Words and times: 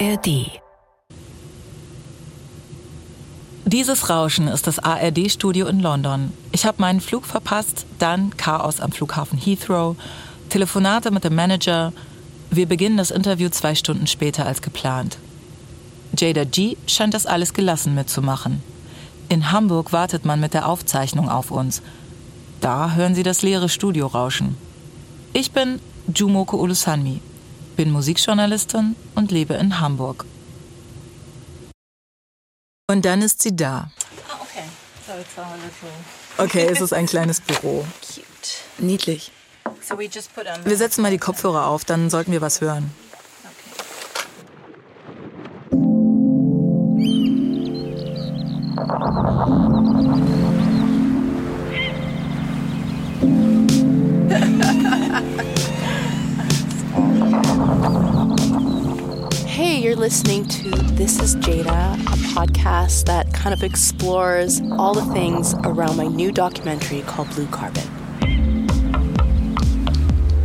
ARD. 0.00 0.50
Dieses 3.66 4.08
Rauschen 4.08 4.48
ist 4.48 4.66
das 4.66 4.78
ARD-Studio 4.78 5.66
in 5.66 5.80
London. 5.80 6.32
Ich 6.52 6.64
habe 6.64 6.80
meinen 6.80 7.02
Flug 7.02 7.26
verpasst, 7.26 7.84
dann 7.98 8.34
Chaos 8.38 8.80
am 8.80 8.92
Flughafen 8.92 9.38
Heathrow, 9.38 9.96
Telefonate 10.48 11.10
mit 11.10 11.24
dem 11.24 11.34
Manager. 11.34 11.92
Wir 12.50 12.66
beginnen 12.66 12.96
das 12.96 13.10
Interview 13.10 13.50
zwei 13.50 13.74
Stunden 13.74 14.06
später 14.06 14.46
als 14.46 14.62
geplant. 14.62 15.18
Jada 16.16 16.44
G 16.44 16.78
scheint 16.86 17.12
das 17.12 17.26
alles 17.26 17.52
gelassen 17.52 17.94
mitzumachen. 17.94 18.62
In 19.28 19.52
Hamburg 19.52 19.92
wartet 19.92 20.24
man 20.24 20.40
mit 20.40 20.54
der 20.54 20.66
Aufzeichnung 20.66 21.28
auf 21.28 21.50
uns. 21.50 21.82
Da 22.62 22.92
hören 22.92 23.14
Sie 23.14 23.22
das 23.22 23.42
leere 23.42 23.68
Studio 23.68 24.06
rauschen. 24.06 24.56
Ich 25.34 25.52
bin 25.52 25.78
Jumoko 26.12 26.56
Ulusanmi, 26.56 27.20
bin 27.80 27.92
Musikjournalistin 27.92 28.94
und 29.14 29.30
lebe 29.30 29.54
in 29.54 29.80
Hamburg. 29.80 30.26
Und 32.90 33.06
dann 33.06 33.22
ist 33.22 33.40
sie 33.40 33.56
da. 33.56 33.90
Oh, 34.28 34.42
okay. 34.42 34.64
So 35.06 35.14
it's 35.14 35.34
little 35.34 35.90
Okay, 36.36 36.68
es 36.70 36.80
ist 36.82 36.92
ein 36.92 37.06
kleines 37.06 37.40
Büro. 37.40 37.86
cute. 38.02 38.26
Niedlich. 38.76 39.32
So. 39.80 39.98
Wir 39.98 40.76
setzen 40.76 41.00
mal 41.00 41.10
die 41.10 41.16
Kopfhörer 41.16 41.68
auf, 41.68 41.86
dann 41.86 42.10
sollten 42.10 42.32
wir 42.32 42.42
was 42.42 42.60
hören. 42.60 42.92
Hey, 59.46 59.78
you're 59.82 59.94
listening 59.94 60.46
to 60.48 60.70
This 60.96 61.20
is 61.20 61.36
Jada, 61.36 61.92
a 61.92 62.16
podcast 62.34 63.04
that 63.04 63.34
kind 63.34 63.52
of 63.52 63.62
explores 63.62 64.62
all 64.78 64.94
the 64.94 65.04
things 65.12 65.52
around 65.64 65.98
my 65.98 66.06
new 66.06 66.32
documentary 66.32 67.02
called 67.02 67.28
Blue 67.34 67.46
Carbon. 67.48 67.84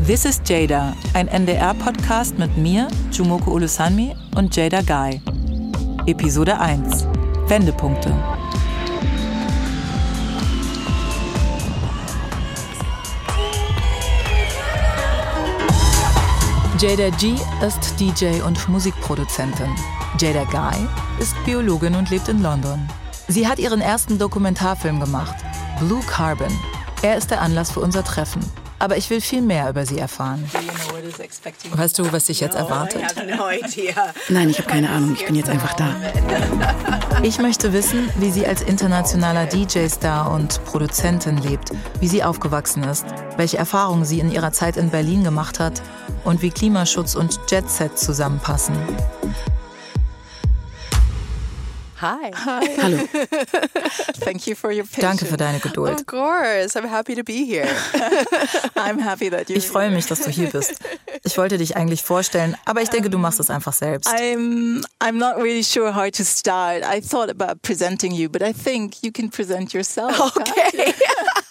This 0.02 0.25
is 0.25 0.42
Jada, 0.42 0.94
ein 1.14 1.30
NDR-Podcast 1.30 2.38
mit 2.38 2.58
mir, 2.58 2.90
Jumoko 3.12 3.52
Ulusanmi 3.52 4.14
und 4.36 4.53
Jada 4.53 4.81
Guy. 4.81 5.22
Episode 6.08 6.59
1. 6.59 7.06
Wendepunkte. 7.47 8.34
Jada 16.78 17.09
G 17.09 17.36
ist 17.66 17.98
DJ 18.02 18.42
und 18.45 18.68
Musikproduzentin. 18.68 19.73
Jada 20.20 20.44
Guy 20.44 20.86
ist 21.22 21.34
Biologin 21.45 21.95
und 21.95 22.09
lebt 22.09 22.28
in 22.28 22.42
London. 22.42 22.90
Sie 23.30 23.48
hat 23.48 23.59
ihren 23.59 23.80
ersten 23.80 24.20
Dokumentarfilm 24.20 25.00
gemacht, 25.00 25.36
Blue 25.80 26.02
Carbon. 26.06 26.52
Er 27.02 27.16
ist 27.16 27.31
der 27.31 27.42
Anlass 27.42 27.72
für 27.72 27.80
unser 27.80 28.03
Treffen. 28.03 28.42
Aber 28.78 28.98
ich 28.98 29.09
will 29.09 29.22
viel 29.22 29.42
mehr 29.42 29.70
über 29.70 29.86
sie 29.86 29.98
erfahren. 29.98 30.44
Weißt 31.72 32.00
du, 32.00 32.12
was 32.12 32.26
dich 32.26 32.40
jetzt 32.40 32.56
erwartet? 32.56 33.02
I 33.02 33.06
have 33.06 33.26
no 33.26 33.50
idea. 33.50 34.14
Nein, 34.30 34.50
ich 34.50 34.59
habe 34.59 34.70
keine 34.70 34.90
Ahnung. 34.90 35.16
Ich 35.16 35.26
bin 35.26 35.36
jetzt 35.36 35.50
einfach 35.50 35.73
da. 35.73 35.95
Ich 37.23 37.40
möchte 37.40 37.73
wissen, 37.73 38.09
wie 38.20 38.30
sie 38.30 38.45
als 38.45 38.62
internationaler 38.62 39.48
DJ-Star 39.48 40.31
und 40.31 40.64
Produzentin 40.66 41.38
lebt, 41.38 41.72
wie 42.00 42.08
sie 42.08 42.23
aufgewachsen 42.23 42.84
ist, 42.84 43.06
welche 43.38 43.58
Erfahrungen 43.58 44.06
sie 44.06 44.20
in 44.20 44.31
ihrer 44.31 44.52
Zeit 44.52 44.78
in 44.78 44.92
Berlin 44.92 45.23
gemacht 45.23 45.59
hat 45.59 45.81
und 46.23 46.44
wie 46.44 46.52
Klimaschutz 46.52 47.16
und 47.16 47.40
Jet-Set 47.50 47.98
zusammenpassen. 47.98 48.76
Hi. 51.98 52.32
Hallo. 52.36 52.98
Thank 54.19 54.47
you 54.47 54.56
for 54.56 54.72
your 54.72 54.84
patience. 54.84 55.02
Danke 55.02 55.25
für 55.25 55.38
deine 55.38 55.59
Geduld. 55.59 55.94
Of 55.94 56.06
course, 56.06 56.75
I'm 56.75 56.90
happy 56.90 57.16
to 57.16 57.24
be 57.24 57.46
here. 57.46 57.66
I'm 58.75 59.00
happy 59.00 59.30
that 59.30 59.50
you. 59.50 59.56
Ich 59.56 59.68
freue 59.68 59.90
mich, 59.90 60.06
dass 60.08 60.22
du 60.22 60.30
hier 60.30 60.50
bist. 60.50 60.74
Ich 61.24 61.38
wollte 61.38 61.58
dich 61.58 61.78
eigentlich 61.78 62.03
vorstellen, 62.03 62.58
aber 62.66 62.81
ich 62.81 62.90
denke, 62.90 63.09
du 63.09 63.18
machst 63.18 63.40
es 63.40 63.50
einfach 63.50 63.74
selbst. 63.74 64.09
I'm 64.09 64.84
I'm 65.00 65.14
not 65.14 65.38
really 65.38 65.64
sure 65.64 65.96
how 65.96 66.09
to 66.12 66.24
start. 66.24 66.84
I 66.84 67.00
thought 67.00 67.30
about 67.30 67.62
presenting 67.62 68.12
you, 68.12 68.30
but 68.30 68.42
I 68.42 68.52
think 68.53 69.02
you 69.02 69.12
can 69.12 69.30
present 69.30 69.74
yourself. 69.74 70.36
Okay. 70.36 70.94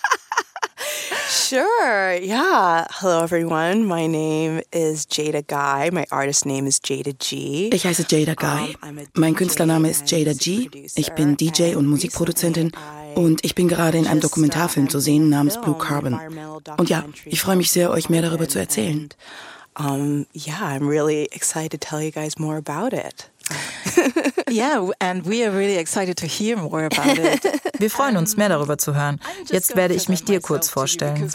sure. 1.45 2.19
Yeah. 2.23 2.87
Hello, 2.91 3.23
everyone. 3.23 3.85
My 3.85 4.07
name 4.07 4.63
is 4.73 5.05
Jada 5.05 5.47
Guy. 5.47 5.91
My 5.93 6.07
artist 6.11 6.47
name 6.47 6.67
is 6.67 6.81
Jada 6.81 7.13
G. 7.19 7.71
Ich 7.71 7.85
heiße 7.85 8.07
Jada 8.09 8.35
Guy. 8.35 8.77
Mein 9.15 9.35
Künstlername 9.35 9.91
ist 9.91 10.11
Jada 10.11 10.33
G. 10.33 10.71
Ich 10.97 11.13
bin 11.13 11.37
DJ 11.37 11.75
und 11.75 11.87
Musikproduzentin 11.87 12.73
und 13.15 13.45
ich 13.45 13.55
bin 13.55 13.69
gerade 13.69 13.99
in 13.99 14.07
einem 14.07 14.21
Dokumentarfilm 14.21 14.89
zu 14.89 15.01
sehen 15.01 15.29
namens 15.29 15.61
Blue 15.61 15.77
Carbon. 15.77 16.19
Und 16.79 16.89
ja, 16.89 17.05
ich 17.27 17.43
freue 17.43 17.57
mich 17.57 17.71
sehr, 17.71 17.91
euch 17.91 18.09
mehr 18.09 18.23
darüber 18.23 18.49
zu 18.49 18.59
erzählen. 18.59 19.11
Um, 19.77 20.27
yeah, 20.35 20.63
I'm 20.63 20.89
really 20.89 21.29
excited 21.33 21.73
to 21.73 21.79
tell 21.79 22.01
you 22.01 22.13
guys 22.13 22.39
more 22.39 22.57
about 22.57 22.95
it. 22.97 23.29
Wir 27.79 27.91
freuen 27.91 28.17
uns, 28.17 28.37
mehr 28.37 28.49
darüber 28.49 28.79
zu 28.79 28.95
hören. 28.95 29.21
Jetzt 29.51 29.77
werde 29.77 29.95
ich 29.95 30.09
mich 30.09 30.25
dir 30.25 30.41
kurz 30.41 30.69
vorstellen. 30.69 31.33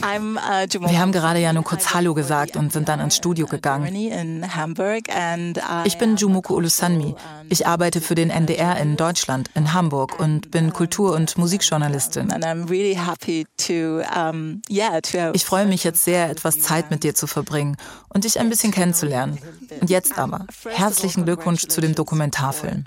Uh, 0.00 0.66
Wir 0.88 0.98
haben 0.98 1.12
gerade 1.12 1.38
ja 1.40 1.52
nur 1.52 1.64
kurz 1.64 1.94
Hallo 1.94 2.14
gesagt 2.14 2.56
und 2.56 2.72
sind 2.72 2.88
dann 2.88 3.00
ins 3.00 3.16
Studio 3.16 3.46
gegangen. 3.46 3.94
Ich 5.84 5.98
bin 5.98 6.16
Jumoko 6.16 6.54
Ulusanmi. 6.54 7.14
Ich 7.48 7.66
arbeite 7.66 8.00
für 8.00 8.14
den 8.14 8.30
NDR 8.30 8.76
in 8.78 8.96
Deutschland, 8.96 9.50
in 9.54 9.72
Hamburg 9.72 10.18
und 10.18 10.50
bin 10.50 10.72
Kultur- 10.72 11.14
und 11.14 11.38
Musikjournalistin. 11.38 12.32
Ich 15.34 15.44
freue 15.44 15.66
mich 15.66 15.84
jetzt 15.84 16.04
sehr, 16.04 16.30
etwas 16.30 16.60
Zeit 16.60 16.90
mit 16.90 17.04
dir 17.04 17.14
zu 17.14 17.19
verbringen 17.26 17.76
und 18.08 18.24
dich 18.24 18.38
ein 18.40 18.48
bisschen 18.48 18.72
kennenzulernen. 18.72 19.38
Und 19.80 19.90
jetzt 19.90 20.18
aber, 20.18 20.46
herzlichen 20.68 21.24
Glückwunsch 21.24 21.66
zu 21.66 21.80
dem 21.80 21.94
Dokumentarfilm. 21.94 22.84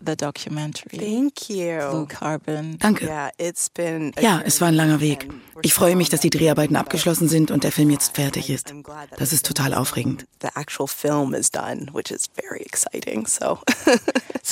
Danke. 2.79 3.07
Ja, 4.19 4.41
es 4.45 4.61
war 4.61 4.67
ein 4.69 4.73
langer 4.73 4.99
Weg. 4.99 5.29
Ich 5.61 5.73
freue 5.73 5.95
mich, 5.95 6.09
dass 6.09 6.19
die 6.19 6.29
Dreharbeiten 6.29 6.75
abgeschlossen 6.75 7.29
sind 7.29 7.51
und 7.51 7.63
der 7.63 7.71
Film 7.71 7.89
jetzt 7.89 8.15
fertig 8.15 8.49
ist. 8.49 8.73
Das 9.17 9.31
ist 9.33 9.45
total 9.45 9.73
aufregend. 9.73 10.25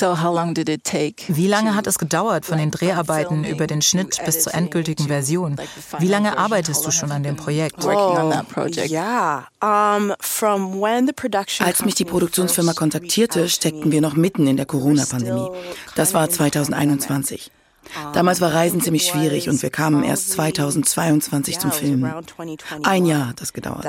Wie 1.28 1.48
lange 1.48 1.74
hat 1.74 1.86
es 1.86 1.98
gedauert 1.98 2.46
von 2.46 2.56
den 2.58 2.70
Dreharbeiten 2.70 3.44
über 3.44 3.66
den 3.66 3.82
Schnitt 3.82 4.18
bis 4.24 4.42
zur 4.44 4.54
endgültigen 4.54 5.06
Version? 5.08 5.56
Wie 5.98 6.08
lange 6.08 6.38
arbeitest 6.38 6.86
du 6.86 6.90
schon 6.90 7.12
an 7.12 7.22
dem 7.22 7.36
Projekt? 7.36 7.82
Working 7.84 8.24
on 8.24 8.30
that 9.72 10.18
project. 10.18 10.20
yeah, 10.20 10.20
from 10.20 10.80
when 10.80 11.06
the 11.06 11.12
production 11.12 11.66
Als 11.66 11.84
mich 11.84 11.94
die 11.94 12.04
Produktionsfirma 12.04 12.72
kontaktierte, 12.74 13.48
steckten 13.48 13.90
wir 13.92 14.00
noch 14.00 14.14
mitten 14.14 14.46
in 14.46 14.56
der 14.56 14.66
Corona-Pandemie. 14.66 15.50
Das 15.94 16.14
war 16.14 16.28
2021. 16.28 17.50
Damals 18.14 18.40
war 18.40 18.54
Reisen 18.54 18.80
ziemlich 18.80 19.06
schwierig 19.06 19.48
und 19.48 19.60
wir 19.62 19.70
kamen 19.70 20.02
erst 20.04 20.30
2022 20.32 21.58
zum 21.58 21.72
Filmen. 21.72 22.10
Ein 22.84 23.06
Jahr 23.06 23.28
hat 23.28 23.40
das 23.40 23.52
gedauert. 23.52 23.84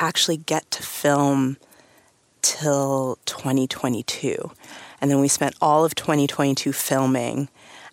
actually 0.00 0.36
get 0.36 0.70
to 0.70 0.82
film 0.82 1.56
till 2.40 3.18
2022 3.26 4.52
and 5.00 5.10
then 5.10 5.20
we 5.20 5.28
spent 5.28 5.54
all 5.60 5.84
of 5.84 5.94
2022 5.96 6.72
filming 6.72 7.48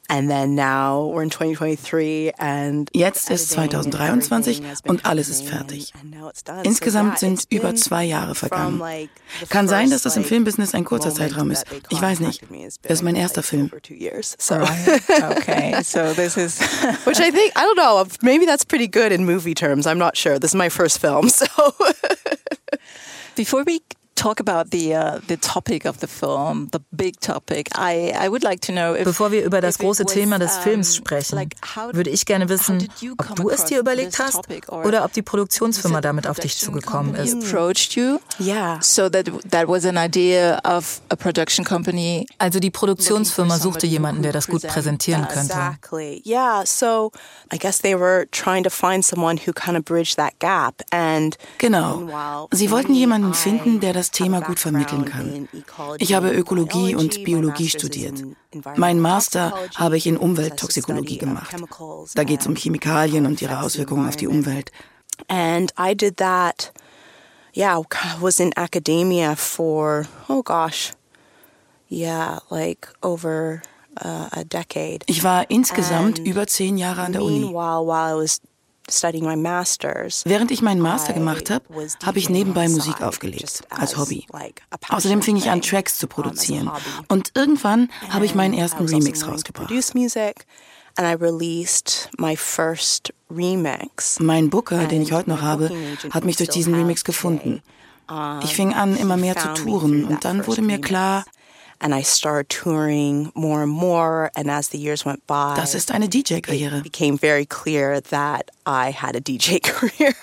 and 0.08 0.30
then 0.30 0.56
now 0.56 1.06
we're 1.12 1.24
in 1.24 1.30
2023 1.32 2.34
and 2.38 2.90
Jetzt 2.94 3.30
ist 3.32 3.52
2023 3.52 4.62
und 4.88 5.06
alles 5.06 5.30
ist 5.30 5.44
fertig. 5.48 5.94
Insgesamt 6.64 7.20
sind 7.20 7.46
über 7.50 7.76
zwei 7.76 8.04
Jahre 8.04 8.36
vergangen. 8.36 8.82
Kann 9.50 9.68
sein, 9.68 9.90
dass 9.90 10.04
das 10.04 10.16
im 10.18 10.24
Filmbusiness 10.24 10.74
ein 10.74 10.86
kurzer 10.86 11.14
Zeitraum 11.14 11.52
ist. 11.52 11.66
Ich 11.90 12.02
weiß 12.02 12.20
nicht. 12.20 12.42
Das 12.84 13.00
ist 13.00 13.04
mein 13.04 13.16
erster 13.16 13.44
Film. 13.44 13.72
So, 14.38 14.56
Okay, 14.56 15.76
so 15.84 16.14
this 16.14 16.38
is 16.38 16.60
which 17.06 17.20
I 17.20 17.32
think 17.32 17.52
I 17.56 17.64
don't 17.66 17.76
know. 17.76 18.06
Maybe 18.22 18.46
that's 18.46 18.66
pretty 18.66 18.88
good 18.88 19.12
in 19.12 19.26
movie 19.26 19.54
terms. 19.54 19.86
I'm 19.88 19.98
not 19.98 20.18
sure. 20.18 20.40
This 20.40 20.52
is 20.52 20.56
my 20.56 20.70
first 20.70 21.00
film, 21.00 21.30
so 21.30 21.46
before 23.36 23.64
we 23.66 23.82
talk 24.16 24.40
about 24.40 24.72
the 24.72 24.96
uh, 24.96 25.20
the 25.28 25.38
topic 25.38 25.86
of 25.86 26.00
the 26.00 26.08
film, 26.08 26.70
the 26.72 26.80
big 26.92 27.20
topic, 27.20 27.70
I 27.78 28.14
I 28.18 28.30
would 28.30 28.44
like 28.44 28.62
to 28.68 28.72
know. 28.72 28.96
If, 28.96 29.04
Bevor 29.04 29.32
wir 29.32 29.44
über 29.44 29.62
das 29.62 29.78
große 29.78 30.06
Thema 30.06 30.40
des 30.40 30.58
Films 30.58 30.96
sprechen, 30.96 31.50
würde 31.92 32.10
ich 32.10 32.26
gerne 32.26 32.48
wissen, 32.50 32.88
ob 33.18 33.36
du 33.36 33.50
es 33.50 33.66
dir 33.66 33.80
überlegt 33.80 34.18
hast 34.20 34.42
oder 34.72 35.04
ob 35.06 35.14
die 35.14 35.22
Produktionsfirma 35.22 36.02
damit 36.02 36.28
auf 36.28 36.40
dich 36.40 36.58
zugekommen 36.58 37.16
ist. 37.16 37.34
Approached 37.36 37.96
you, 37.96 38.20
Yeah. 38.40 38.80
so 38.82 39.10
that 39.10 39.26
that 39.52 39.68
was 39.68 39.86
an 39.86 39.98
idea 39.98 40.60
of 40.64 41.02
a 41.10 41.16
production 41.16 41.66
company. 41.66 42.26
Also 42.40 42.60
die 42.60 42.72
Produktionsfirma 42.72 43.58
suchte 43.60 43.86
jemanden, 43.88 44.24
der 44.24 44.32
das 44.32 44.48
gut 44.48 44.62
präsentieren 44.66 45.28
könnte. 45.28 45.54
Exactly. 45.54 46.22
Yeah. 46.26 46.66
So 46.66 47.12
I 47.54 47.58
guess 47.58 47.80
they 47.80 47.96
were 48.00 48.28
trying 48.32 48.64
to 48.64 48.70
find 48.70 49.04
someone 49.06 49.38
who 49.46 49.52
kind 49.54 49.78
of 49.78 49.84
bridged 49.86 50.16
that 50.18 50.40
gap. 50.40 50.82
And 50.92 51.38
Genau. 51.58 52.48
Sie 52.52 52.72
wollten 52.72 52.94
jemanden 52.94 53.34
finden, 53.34 53.80
der 53.80 53.94
das 53.94 54.05
Thema 54.12 54.42
gut 54.42 54.60
vermitteln 54.60 55.06
kann. 55.06 55.48
Ich 56.00 56.14
habe 56.14 56.32
Ökologie 56.32 56.96
und 56.96 57.24
Biologie 57.24 57.70
studiert. 57.70 58.24
Mein 58.76 59.00
Master 59.00 59.54
habe 59.76 59.98
ich 59.98 60.08
in 60.08 60.18
Umwelttoxikologie 60.18 61.18
gemacht. 61.18 61.56
Da 62.16 62.24
geht 62.24 62.42
es 62.42 62.48
um 62.48 62.56
Chemikalien 62.56 63.26
und 63.26 63.42
ihre 63.42 63.62
Auswirkungen 63.62 64.08
auf 64.08 64.16
die 64.16 64.28
Umwelt. 64.28 64.72
And 65.28 65.74
I 65.80 65.96
did 65.96 66.18
that, 66.18 66.74
yeah, 67.56 67.82
was 68.20 68.40
in 68.40 68.52
academia 68.58 69.36
for, 69.36 70.08
oh 70.28 70.44
gosh, 70.44 70.92
yeah, 71.90 72.40
like 72.50 72.90
over 73.02 73.62
uh, 74.04 74.28
a 74.32 74.44
decade. 74.44 75.06
Ich 75.08 75.24
war 75.24 75.50
insgesamt 75.50 76.20
über 76.20 76.48
zehn 76.48 76.78
Jahre 76.78 77.04
an 77.04 77.14
der 77.14 77.24
Uni. 77.24 77.54
Während 80.26 80.52
ich 80.52 80.62
meinen 80.62 80.80
Master 80.82 81.14
gemacht 81.14 81.50
habe, 81.50 81.66
habe 82.04 82.20
ich 82.20 82.30
nebenbei 82.30 82.68
Musik 82.70 83.02
aufgelegt, 83.02 83.64
als 83.70 83.98
Hobby. 83.98 84.26
Außerdem 84.90 85.22
fing 85.22 85.38
ich 85.38 85.50
an, 85.50 85.62
Tracks 85.62 85.98
zu 85.98 86.08
produzieren. 86.08 86.70
Und 87.08 87.32
irgendwann 87.36 87.90
habe 88.10 88.26
ich 88.26 88.36
meinen 88.36 88.54
ersten 88.54 88.86
Remix 88.86 89.28
rausgebracht. 89.28 89.70
Mein 94.20 94.50
Booker, 94.50 94.86
den 94.86 95.02
ich 95.02 95.12
heute 95.12 95.30
noch 95.30 95.42
habe, 95.42 95.70
hat 96.12 96.24
mich 96.24 96.38
durch 96.38 96.50
diesen 96.50 96.74
Remix 96.76 97.04
gefunden. 97.04 97.62
Ich 98.44 98.56
fing 98.56 98.74
an, 98.74 98.96
immer 98.96 99.18
mehr 99.18 99.36
zu 99.36 99.48
touren 99.56 100.06
und 100.06 100.26
dann 100.26 100.46
wurde 100.46 100.62
mir 100.62 100.80
klar, 100.80 101.26
And 101.82 101.94
I 101.94 102.04
started 102.04 102.50
touring 102.50 103.32
more 103.36 103.62
and 103.64 103.72
more, 103.72 104.32
and 104.36 104.50
as 104.50 104.70
the 104.70 104.78
years 104.78 105.06
went 105.06 105.26
by, 105.28 105.56
das 105.56 105.76
ist 105.76 105.92
eine 105.92 106.08
DJ-Karriere. 106.08 106.78
it 106.78 106.84
became 106.84 107.18
very 107.18 107.46
clear 107.46 108.00
that 108.10 108.50
I 108.66 108.92
had 108.92 109.16
a 109.16 109.20
DJ 109.20 109.60
career. 109.64 110.16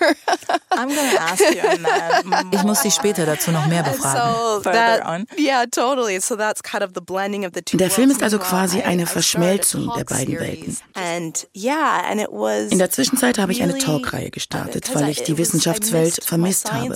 I'm 0.71 0.89
going 0.89 1.09
to 1.11 1.21
ask 1.21 1.39
you 1.39 1.61
on 1.61 1.83
that. 1.83 2.23
Ich 2.53 2.63
muss 2.63 2.81
dich 2.81 2.93
später 2.95 3.25
dazu 3.25 3.51
noch 3.51 3.67
mehr 3.67 3.83
befragen. 3.83 4.33
so 4.33 4.59
that, 4.71 5.05
on. 5.05 5.27
yeah, 5.37 5.65
totally. 5.65 6.19
So 6.19 6.35
that's 6.35 6.61
kind 6.61 6.83
of 6.83 6.93
the 6.95 7.01
blending 7.01 7.45
of 7.45 7.53
the 7.53 7.61
two. 7.61 7.77
Der 7.77 7.89
Film 7.91 8.09
ist 8.09 8.23
also 8.23 8.39
quasi 8.39 8.81
eine 8.81 9.03
I- 9.03 9.05
I 9.05 9.07
Verschmelzung 9.07 9.91
der 9.95 10.05
beiden. 10.05 10.39
Welten. 10.39 10.77
And 10.95 11.47
yeah, 11.55 12.01
and 12.09 12.19
it 12.19 12.29
was 12.31 12.71
In 12.71 12.79
der 12.79 12.89
Zwischenzeit 12.89 13.37
habe 13.37 13.51
ich 13.51 13.61
eine 13.61 13.77
Talkreihe 13.77 14.31
gestartet, 14.31 14.93
weil 14.95 15.07
I- 15.07 15.11
ich 15.11 15.23
die 15.23 15.37
Wissenschaftswelt 15.37 16.23
vermisst 16.23 16.71
habe. 16.73 16.93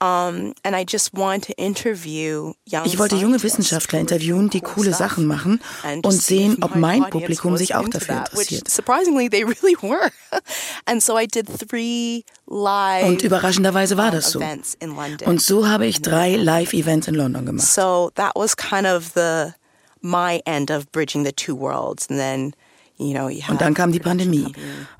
world. 0.00 0.54
Um, 0.54 0.54
and 0.64 0.76
I 0.76 0.84
just 0.84 1.14
wanted 1.14 1.46
to 1.48 1.52
interview 1.56 2.52
young 2.66 2.86
Ich 2.86 2.98
wollte 2.98 3.16
junge 3.16 3.42
Wissenschaftler 3.42 4.00
interviewen, 4.00 4.50
die 4.50 4.60
cool 4.60 4.74
coole 4.74 4.94
Sachen 4.94 5.26
machen 5.26 5.60
und 6.02 6.12
sehen, 6.12 6.58
ob 6.62 6.76
mein 6.76 7.08
Publikum 7.10 7.56
sich 7.56 7.74
auch 7.74 7.88
dafür 7.88 8.18
interessiert. 8.18 8.68
Surprisingly, 8.68 9.28
they 9.28 9.44
really 9.44 9.76
were. 9.80 10.10
And 10.86 11.02
so 11.02 11.16
I 11.18 11.26
did 11.26 11.46
three 11.46 12.24
live 12.46 13.06
Und 13.06 13.22
überraschenderweise 13.22 13.96
war 13.96 14.10
das 14.10 14.30
so. 14.32 14.40
events 14.40 14.76
in 14.80 14.94
London. 14.94 15.28
Und 15.28 15.40
so 15.40 15.68
habe 15.68 15.86
ich 15.86 16.02
drei 16.02 16.36
Live-Events 16.36 17.08
in 17.08 17.14
London 17.14 17.46
gemacht. 17.46 17.66
So 17.66 18.10
that 18.16 18.32
was 18.34 18.56
kind 18.56 18.86
of 18.86 19.12
the 19.14 19.52
my 20.02 20.42
end 20.44 20.70
of 20.70 20.90
bridging 20.92 21.24
the 21.24 21.32
two 21.32 21.54
worlds, 21.54 22.06
and 22.10 22.18
then 22.18 22.54
Und 23.52 23.60
dann 23.60 23.74
kam 23.74 23.92
die 23.92 24.00
Pandemie. 24.00 24.52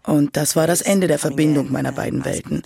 Und 0.06 0.36
das 0.36 0.56
war 0.56 0.66
das 0.66 0.80
Ende 0.82 1.06
der 1.06 1.18
Verbindung 1.18 1.72
meiner 1.72 1.92
beiden 1.92 2.24
Welten. 2.24 2.62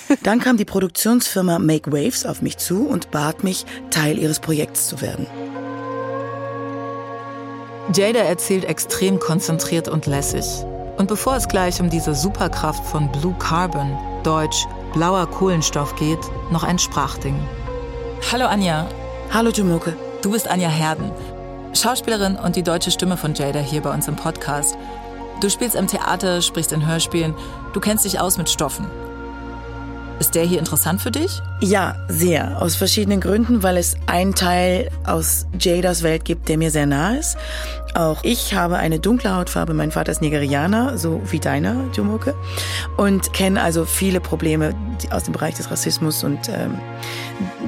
Dann 0.22 0.40
kam 0.40 0.56
die 0.56 0.64
Produktionsfirma 0.64 1.58
Make 1.58 1.92
Waves 1.92 2.24
auf 2.24 2.40
mich 2.42 2.56
zu 2.56 2.86
und 2.86 3.10
bat 3.10 3.44
mich, 3.44 3.66
Teil 3.90 4.18
ihres 4.18 4.40
Projekts 4.40 4.88
zu 4.88 5.00
werden. 5.00 5.26
Jada 7.94 8.20
erzählt 8.20 8.64
extrem 8.64 9.18
konzentriert 9.18 9.88
und 9.88 10.06
lässig. 10.06 10.44
Und 10.98 11.08
bevor 11.08 11.36
es 11.36 11.48
gleich 11.48 11.80
um 11.80 11.90
diese 11.90 12.14
Superkraft 12.14 12.84
von 12.84 13.10
Blue 13.12 13.34
Carbon, 13.38 13.96
Deutsch 14.24 14.66
blauer 14.92 15.26
Kohlenstoff 15.26 15.94
geht, 15.96 16.18
noch 16.50 16.64
ein 16.64 16.78
Sprachding. 16.78 17.36
Hallo 18.32 18.46
Anja, 18.46 18.88
Hallo 19.32 19.50
Jumuke. 19.50 19.96
du 20.22 20.32
bist 20.32 20.48
Anja 20.48 20.68
Herden, 20.68 21.12
Schauspielerin 21.74 22.36
und 22.36 22.56
die 22.56 22.62
deutsche 22.62 22.90
Stimme 22.90 23.16
von 23.16 23.34
Jada 23.34 23.60
hier 23.60 23.82
bei 23.82 23.92
uns 23.92 24.08
im 24.08 24.16
Podcast. 24.16 24.76
Du 25.40 25.48
spielst 25.50 25.76
im 25.76 25.86
Theater, 25.86 26.42
sprichst 26.42 26.72
in 26.72 26.86
Hörspielen, 26.86 27.34
du 27.72 27.80
kennst 27.80 28.04
dich 28.04 28.18
aus 28.20 28.38
mit 28.38 28.48
Stoffen. 28.48 28.86
Ist 30.20 30.34
der 30.34 30.44
hier 30.44 30.58
interessant 30.58 31.00
für 31.00 31.12
dich? 31.12 31.40
Ja, 31.60 31.94
sehr. 32.08 32.60
Aus 32.60 32.74
verschiedenen 32.74 33.20
Gründen, 33.20 33.62
weil 33.62 33.76
es 33.76 33.96
einen 34.06 34.34
Teil 34.34 34.90
aus 35.04 35.46
Jadas 35.60 36.02
Welt 36.02 36.24
gibt, 36.24 36.48
der 36.48 36.58
mir 36.58 36.72
sehr 36.72 36.86
nah 36.86 37.14
ist. 37.14 37.36
Auch 37.94 38.24
ich 38.24 38.52
habe 38.52 38.78
eine 38.78 38.98
dunkle 38.98 39.34
Hautfarbe, 39.34 39.74
mein 39.74 39.92
Vater 39.92 40.10
ist 40.10 40.20
Nigerianer, 40.20 40.98
so 40.98 41.20
wie 41.30 41.38
deiner, 41.38 41.84
Jumuke. 41.94 42.34
Und 42.96 43.32
kenne 43.32 43.62
also 43.62 43.84
viele 43.84 44.20
Probleme 44.20 44.74
aus 45.10 45.22
dem 45.22 45.34
Bereich 45.34 45.54
des 45.54 45.70
Rassismus 45.70 46.24
und 46.24 46.48
ähm, 46.48 46.78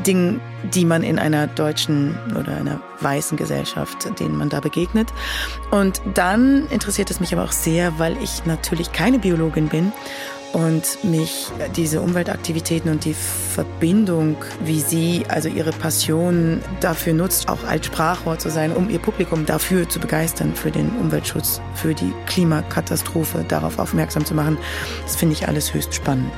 Dingen, 0.04 0.40
die 0.74 0.84
man 0.84 1.04
in 1.04 1.20
einer 1.20 1.46
deutschen 1.46 2.18
oder 2.38 2.56
einer 2.56 2.80
weißen 3.00 3.38
Gesellschaft, 3.38 4.08
denen 4.18 4.36
man 4.36 4.48
da 4.48 4.58
begegnet. 4.58 5.08
Und 5.70 6.02
dann 6.14 6.66
interessiert 6.70 7.10
es 7.12 7.20
mich 7.20 7.32
aber 7.32 7.44
auch 7.44 7.52
sehr, 7.52 7.98
weil 7.98 8.16
ich 8.22 8.44
natürlich 8.44 8.92
keine 8.92 9.20
Biologin 9.20 9.68
bin 9.68 9.92
und 10.52 11.04
mich 11.04 11.48
diese 11.76 12.00
Umweltaktivitäten 12.00 12.90
und 12.90 13.04
die 13.04 13.14
Verbindung, 13.14 14.36
wie 14.64 14.80
sie 14.80 15.24
also 15.28 15.48
ihre 15.48 15.70
Passion 15.70 16.60
dafür 16.80 17.14
nutzt, 17.14 17.48
auch 17.48 17.64
als 17.64 17.86
Sprachrohr 17.86 18.38
zu 18.38 18.50
sein, 18.50 18.72
um 18.72 18.90
ihr 18.90 18.98
Publikum 18.98 19.46
dafür 19.46 19.88
zu 19.88 20.00
begeistern, 20.00 20.54
für 20.54 20.70
den 20.70 20.90
Umweltschutz, 20.96 21.60
für 21.74 21.94
die 21.94 22.12
Klimakatastrophe, 22.26 23.44
darauf 23.46 23.78
aufmerksam 23.78 24.24
zu 24.24 24.34
machen, 24.34 24.58
das 25.04 25.16
finde 25.16 25.34
ich 25.34 25.46
alles 25.46 25.72
höchst 25.72 25.94
spannend. 25.94 26.32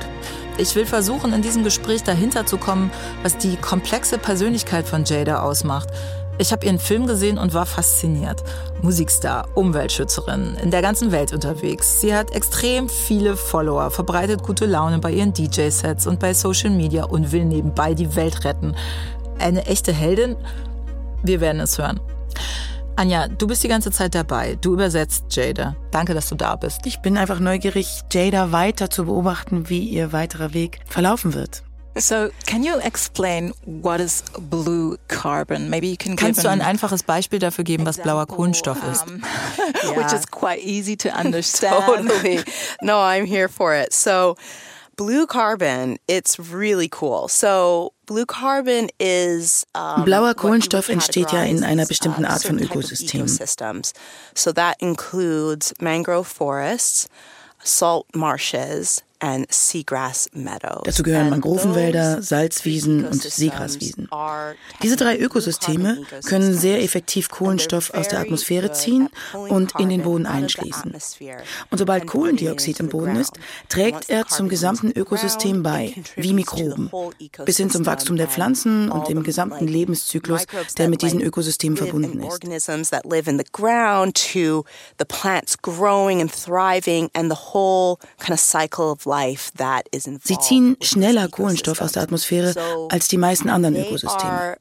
Ich 0.57 0.75
will 0.75 0.85
versuchen, 0.85 1.33
in 1.33 1.41
diesem 1.41 1.63
Gespräch 1.63 2.03
dahinter 2.03 2.45
zu 2.45 2.57
kommen, 2.57 2.91
was 3.23 3.37
die 3.37 3.55
komplexe 3.55 4.19
Persönlichkeit 4.19 4.87
von 4.87 5.03
Jada 5.03 5.41
ausmacht. 5.41 5.89
Ich 6.39 6.51
habe 6.51 6.65
ihren 6.65 6.79
Film 6.79 7.05
gesehen 7.05 7.37
und 7.37 7.53
war 7.53 7.65
fasziniert. 7.65 8.43
Musikstar, 8.81 9.47
Umweltschützerin, 9.53 10.55
in 10.61 10.71
der 10.71 10.81
ganzen 10.81 11.11
Welt 11.11 11.31
unterwegs. 11.31 12.01
Sie 12.01 12.13
hat 12.13 12.31
extrem 12.31 12.89
viele 12.89 13.37
Follower, 13.37 13.91
verbreitet 13.91 14.41
gute 14.41 14.65
Laune 14.65 14.97
bei 14.97 15.11
ihren 15.11 15.31
DJ-Sets 15.31 16.07
und 16.07 16.19
bei 16.19 16.33
Social 16.33 16.71
Media 16.71 17.05
und 17.05 17.31
will 17.31 17.45
nebenbei 17.45 17.93
die 17.93 18.15
Welt 18.15 18.45
retten. 18.45 18.75
Eine 19.37 19.65
echte 19.67 19.93
Heldin? 19.93 20.35
Wir 21.21 21.39
werden 21.39 21.61
es 21.61 21.77
hören. 21.77 21.99
Anja, 22.95 23.27
du 23.27 23.47
bist 23.47 23.63
die 23.63 23.67
ganze 23.67 23.91
Zeit 23.91 24.15
dabei. 24.15 24.57
Du 24.59 24.73
übersetzt 24.73 25.25
Jada. 25.29 25.75
Danke, 25.91 26.13
dass 26.13 26.29
du 26.29 26.35
da 26.35 26.55
bist. 26.55 26.85
Ich 26.85 26.99
bin 26.99 27.17
einfach 27.17 27.39
neugierig, 27.39 28.01
Jada 28.11 28.51
weiter 28.51 28.89
zu 28.89 29.05
beobachten, 29.05 29.69
wie 29.69 29.87
ihr 29.87 30.11
weiterer 30.11 30.53
Weg 30.53 30.79
verlaufen 30.87 31.33
wird. 31.33 31.63
So, 31.95 32.31
can 32.47 32.63
you 32.63 32.79
explain 32.79 33.53
what 33.65 33.99
is 33.99 34.23
blue 34.39 34.97
carbon? 35.09 35.69
Maybe 35.69 35.87
you 35.87 35.97
can 35.97 36.15
Kannst 36.15 36.39
give 36.39 36.43
du 36.43 36.49
ein 36.49 36.61
an 36.61 36.67
einfaches 36.67 37.03
Beispiel 37.03 37.39
dafür 37.39 37.63
geben, 37.63 37.85
was 37.85 37.97
blauer 37.97 38.25
Kohlenstoff 38.25 38.77
ist? 38.91 39.05
which 39.95 40.11
is 40.11 40.25
quite 40.25 40.63
easy 40.63 40.95
to 40.97 41.09
understand. 41.15 41.85
totally. 41.85 42.39
No, 42.81 42.99
I'm 42.99 43.25
here 43.25 43.47
for 43.47 43.75
it. 43.75 43.93
So, 43.93 44.35
blue 44.95 45.27
carbon, 45.27 45.97
it's 46.07 46.39
really 46.39 46.89
cool. 46.89 47.27
So, 47.27 47.93
blue 48.07 48.25
carbon 48.25 48.89
is 48.99 49.65
um, 49.75 50.03
Blauer 50.05 50.33
Kohlenstoff 50.33 50.89
entsteht 50.89 51.31
ja 51.31 51.43
in 51.43 51.63
einer 51.63 51.83
as, 51.83 51.87
bestimmten 51.89 52.25
uh, 52.25 52.29
Art 52.29 52.41
von 52.43 52.57
certain 52.57 52.67
type 52.69 52.77
of 52.79 52.85
Ökosystem. 52.85 53.21
ecosystems. 53.21 53.93
So 54.33 54.51
that 54.51 54.77
includes 54.81 55.73
mangrove 55.79 56.27
forests, 56.27 57.07
salt 57.63 58.07
marshes. 58.15 59.03
Dazu 60.83 61.03
gehören 61.03 61.29
Mangrovenwälder, 61.29 62.21
Salzwiesen 62.21 63.05
und 63.05 63.21
Seegraswiesen. 63.21 64.09
Diese 64.81 64.95
drei 64.95 65.17
Ökosysteme 65.17 65.97
können 66.25 66.53
sehr 66.53 66.83
effektiv 66.83 67.29
Kohlenstoff 67.29 67.93
aus 67.93 68.07
der 68.07 68.19
Atmosphäre 68.19 68.71
ziehen 68.73 69.09
und 69.33 69.79
in 69.79 69.89
den 69.89 70.03
Boden 70.03 70.25
einschließen. 70.25 70.93
Und 71.69 71.77
sobald 71.77 72.07
Kohlendioxid 72.07 72.79
im 72.79 72.89
Boden 72.89 73.15
ist, 73.15 73.33
trägt 73.69 74.09
er 74.09 74.27
zum 74.27 74.49
gesamten 74.49 74.87
is 74.87 74.93
in 74.93 74.95
the 74.95 74.99
Ökosystem 74.99 75.63
bei, 75.63 75.95
wie 76.15 76.33
Mikroben, 76.33 76.91
bis 77.45 77.57
hin 77.57 77.69
zum 77.69 77.85
Wachstum 77.85 78.17
der 78.17 78.27
Pflanzen 78.27 78.91
und 78.91 79.07
dem 79.07 79.23
gesamten 79.23 79.67
Lebenszyklus, 79.67 80.45
der 80.77 80.89
mit 80.89 81.01
diesem 81.01 81.19
like, 81.19 81.27
Ökosystem 81.29 81.75
live 81.75 81.83
verbunden 81.83 82.21
ist. 82.21 82.43
Sie 90.23 90.37
ziehen 90.39 90.77
schneller 90.81 91.27
Kohlenstoff 91.27 91.81
aus 91.81 91.93
der 91.93 92.03
Atmosphäre 92.03 92.53
als 92.89 93.07
die 93.07 93.17
meisten 93.17 93.49
anderen 93.49 93.75
Ökosysteme. 93.75 94.57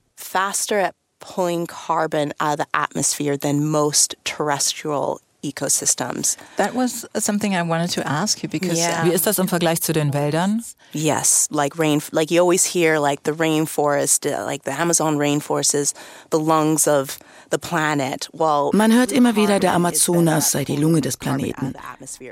pulling 1.23 1.69
carbon 1.69 2.33
out 2.41 2.59
of 2.59 2.67
the 2.67 2.67
atmosphere 2.75 3.37
than 3.37 3.65
most 3.65 4.17
terrestrial 4.25 5.21
ecosystems. 5.43 6.37
That 6.57 6.75
was 6.75 7.07
something 7.19 7.55
I 7.55 7.63
wanted 7.63 7.91
to 7.93 8.07
ask 8.07 8.43
you 8.43 8.49
because 8.49 8.79
yeah. 8.79 9.05
Wie 9.05 9.13
ist 9.13 9.27
das 9.27 9.39
im 9.39 9.49
Vergleich 9.49 9.81
zu 9.81 9.93
den 9.93 10.13
Wäldern? 10.13 10.63
Yes, 10.93 11.49
like 11.51 11.79
rain 11.79 12.01
like 12.13 12.31
you 12.31 12.41
always 12.41 12.65
hear 12.65 13.01
like 13.01 13.21
the 13.25 13.33
rainforest, 13.33 14.27
uh, 14.27 14.45
like 14.45 14.65
the 14.65 14.73
Amazon 14.73 15.17
rainforest 15.17 15.75
is 15.75 15.95
the 16.31 16.39
lungs 16.39 16.87
of 16.87 17.19
the 17.51 17.59
planet. 17.59 18.29
Well, 18.33 18.71
Man 18.73 18.93
hört 18.93 19.11
immer 19.11 19.35
wieder, 19.35 19.59
der 19.59 19.75
Amazonas 19.75 20.53
sei 20.53 20.65
die 20.65 20.77
Lunge 20.77 21.01
des 21.01 21.17
Planeten. 21.17 21.75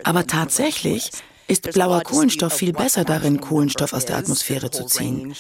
Aber 0.05 0.27
tatsächlich 0.27 1.11
ist 1.51 1.73
blauer 1.73 2.03
Kohlenstoff 2.03 2.53
viel 2.53 2.73
besser 2.73 3.05
darin, 3.05 3.41
Kohlenstoff 3.41 3.93
aus 3.93 4.07
der 4.07 4.17
Atmosphäre 4.17 4.71
zu 4.71 4.85
ziehen. 4.85 5.35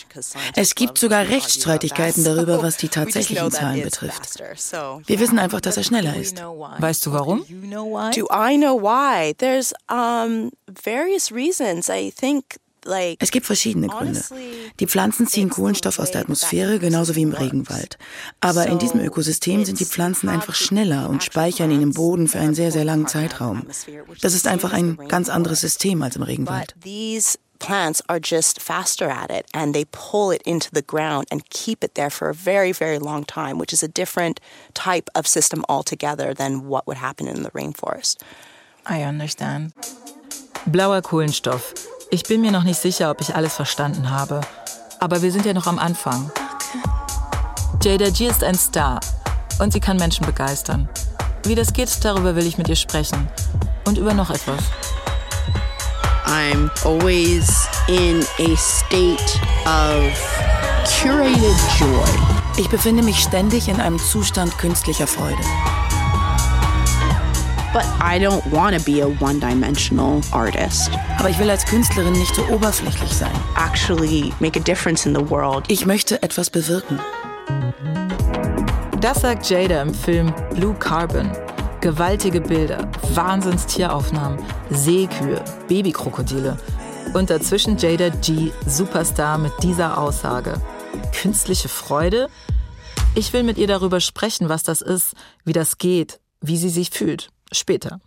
Es 0.55 0.75
gibt 0.75 0.99
sogar 0.99 1.29
Rechtsstreitigkeiten 1.29 2.25
darüber, 2.25 2.63
was 2.63 2.77
die 2.77 2.89
tatsächlichen 2.89 3.51
Zahlen 3.51 3.83
betrifft. 3.83 4.39
Wir 5.07 5.21
wissen 5.21 5.39
einfach, 5.39 5.61
dass 5.61 5.77
er 5.77 5.85
schneller 5.85 6.17
ist. 6.17 6.43
Weißt 6.79 7.07
du 7.07 7.13
warum? 7.13 7.45
Do 7.49 8.29
I 8.33 8.57
know 8.57 8.81
why? 8.81 9.35
There's 9.35 9.73
um, 9.91 10.51
various 10.67 11.33
reasons. 11.33 11.89
I 11.89 12.11
think 12.11 12.45
es 13.19 13.31
gibt 13.31 13.47
verschiedene 13.47 13.89
Gründe. 13.89 14.23
Die 14.79 14.87
Pflanzen 14.87 15.27
ziehen 15.27 15.51
Kohlenstoff 15.51 15.99
aus 15.99 16.11
der 16.11 16.23
Atmosphäre, 16.23 16.79
genauso 16.79 17.15
wie 17.17 17.23
im 17.23 17.33
Regenwald. 17.33 17.99
Aber 18.41 18.67
in 18.67 18.79
diesem 18.79 19.01
Ökosystem 19.01 19.65
sind 19.65 19.81
die 19.81 19.85
Pflanzen 19.85 20.29
einfach 20.29 20.55
schneller 20.55 21.09
und 21.09 21.23
speichern 21.23 21.71
ihn 21.71 21.83
im 21.83 21.93
Boden 21.93 22.29
für 22.29 22.39
einen 22.39 22.55
sehr, 22.55 22.73
sehr 22.73 22.85
langen 22.85 23.07
Zeitraum. 23.07 23.67
Das 24.23 24.35
ist 24.35 24.47
einfach 24.47 24.73
ein 24.73 24.99
ganz 25.09 25.29
anderes 25.29 25.61
System 25.61 26.03
als 26.03 26.17
im 26.17 26.23
Regenwald. 26.23 26.75
plants 27.61 28.03
are 28.09 28.19
just 28.19 28.61
faster 28.61 29.11
at 29.11 29.31
it 29.31 29.47
and 29.53 29.75
they 29.75 29.85
pull 29.93 30.33
it 30.33 30.43
into 30.43 30.71
the 30.73 30.83
ground 30.83 31.29
and 31.31 31.49
keep 31.51 31.85
it 31.85 31.95
there 31.95 32.11
for 32.11 32.31
a 32.31 32.35
very, 32.35 32.73
very 32.73 32.99
long 32.99 33.23
time, 33.25 33.59
which 33.59 33.73
is 33.73 33.83
a 33.83 33.89
different 33.89 34.41
type 34.75 35.09
of 35.15 35.27
system 35.27 35.63
altogether 35.69 36.35
than 36.35 36.67
what 36.67 36.87
would 36.87 36.97
happen 36.97 37.29
in 37.29 37.43
the 37.43 37.51
rainforest. 37.51 38.17
I 38.87 39.03
understand. 39.03 39.75
Blauer 40.67 41.03
Kohlenstoff 41.03 41.75
ich 42.11 42.25
bin 42.25 42.41
mir 42.41 42.51
noch 42.51 42.65
nicht 42.65 42.81
sicher, 42.81 43.11
ob 43.11 43.21
ich 43.21 43.35
alles 43.35 43.55
verstanden 43.55 44.11
habe. 44.11 44.41
Aber 44.99 45.23
wir 45.23 45.33
sind 45.33 45.47
ja 45.47 45.55
noch 45.55 45.67
am 45.67 45.79
Anfang. 45.79 46.31
Jada 47.83 48.11
G 48.11 48.27
ist 48.27 48.45
ein 48.45 48.57
Star 48.57 49.01
und 49.61 49.73
sie 49.73 49.81
kann 49.81 49.97
Menschen 49.97 50.27
begeistern. 50.27 50.89
Wie 51.45 51.55
das 51.55 51.73
geht, 51.73 52.05
darüber 52.05 52.35
will 52.35 52.47
ich 52.47 52.59
mit 52.59 52.69
ihr 52.69 52.77
sprechen. 52.77 53.29
Und 53.87 53.97
über 53.97 54.13
noch 54.13 54.31
etwas. 54.31 54.61
I'm 56.27 56.71
always 56.85 57.69
in 57.89 58.25
a 58.39 58.57
state 58.57 59.41
of 59.65 60.13
curated 61.01 61.57
joy. 61.79 62.09
Ich 62.57 62.69
befinde 62.69 63.03
mich 63.03 63.21
ständig 63.21 63.69
in 63.69 63.81
einem 63.81 63.99
Zustand 63.99 64.57
künstlicher 64.59 65.07
Freude. 65.07 65.43
But 67.73 67.85
I 68.01 68.19
don't 68.19 68.45
want 68.51 68.77
to 68.77 68.85
be 68.85 69.01
a 69.01 69.07
one-dimensional 69.07 70.23
artist. 70.33 70.91
Aber 71.19 71.31
ich 71.31 71.39
will 71.39 71.49
als 71.49 71.65
Künstlerin 71.65 72.15
nicht 72.15 72.35
so 72.35 72.43
oberflächlich 72.49 73.13
sein. 73.13 73.31
Actually 73.57 74.33
make 74.41 74.59
a 74.59 74.63
difference 74.63 75.07
in 75.07 75.15
the 75.15 75.31
world. 75.31 75.67
Ich 75.69 75.87
möchte 75.87 76.21
etwas 76.21 76.51
bewirken. 76.51 76.99
Das 79.01 79.21
sagt 79.21 79.49
Jada 79.49 79.83
im 79.83 79.95
Film 79.95 80.35
Blue 80.55 80.75
Carbon. 80.75 81.31
Gewaltige 81.81 82.41
Bilder, 82.41 82.91
Wahnsinnstieraufnahmen, 83.15 84.45
Seekühe, 84.71 85.41
Babykrokodile. 85.69 86.59
Und 87.15 87.31
dazwischen 87.31 87.79
Jada 87.79 88.09
G, 88.09 88.51
Superstar 88.67 89.39
mit 89.39 89.53
dieser 89.63 89.97
Aussage. 89.97 90.61
Künstliche 91.23 91.69
Freude? 91.69 92.29
Ich 93.15 93.33
will 93.33 93.45
mit 93.45 93.59
ihr 93.59 93.69
darüber 93.69 94.01
sprechen, 94.01 94.49
was 94.49 94.65
das 94.65 94.81
ist, 94.81 95.15
wie 95.45 95.53
das 95.53 95.79
geht, 95.79 96.19
wie 96.41 96.57
sie 96.57 96.69
sich 96.69 96.91
fühlt. 96.91 97.31
Später. 97.53 98.01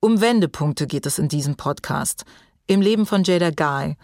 Um 0.00 0.20
Wendepunkte 0.20 0.86
geht 0.86 1.06
es 1.06 1.18
in 1.18 1.28
diesem 1.28 1.56
Podcast, 1.56 2.24
im 2.66 2.80
Leben 2.80 3.06
von 3.06 3.24
Jada 3.24 3.50
Guy 3.50 3.96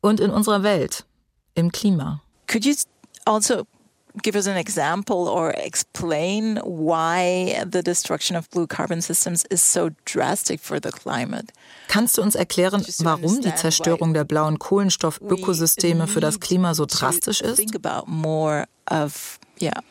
und 0.00 0.20
in 0.20 0.30
unserer 0.30 0.62
Welt, 0.62 1.04
im 1.54 1.72
Klima. 1.72 2.22
Could 2.46 2.64
you 2.64 2.74
also 3.24 3.66
give 4.22 4.36
us 4.36 4.46
an 4.46 4.56
example 4.56 5.28
or 5.28 5.52
explain 5.56 6.58
why 6.64 7.64
the 7.70 7.82
destruction 7.82 8.36
of 8.36 8.48
blue 8.50 8.66
carbon 8.66 9.00
systems 9.00 9.44
is 9.50 9.60
so 9.62 9.90
drastic 10.04 10.60
for 10.60 10.78
the 10.82 10.90
climate? 10.90 11.52
Kannst 11.88 12.18
du 12.18 12.22
uns 12.22 12.34
erklären, 12.34 12.84
warum 13.00 13.40
die 13.40 13.54
Zerstörung 13.54 14.14
der 14.14 14.24
blauen 14.24 14.58
Kohlenstoff-Ökosysteme 14.58 16.06
für 16.06 16.20
das 16.20 16.40
Klima 16.40 16.74
so 16.74 16.86
drastisch 16.86 17.40
ist? 17.40 17.56
Think 17.56 17.74
about 17.74 18.10
more 18.10 18.66
of, 18.90 19.38
yeah, 19.60 19.82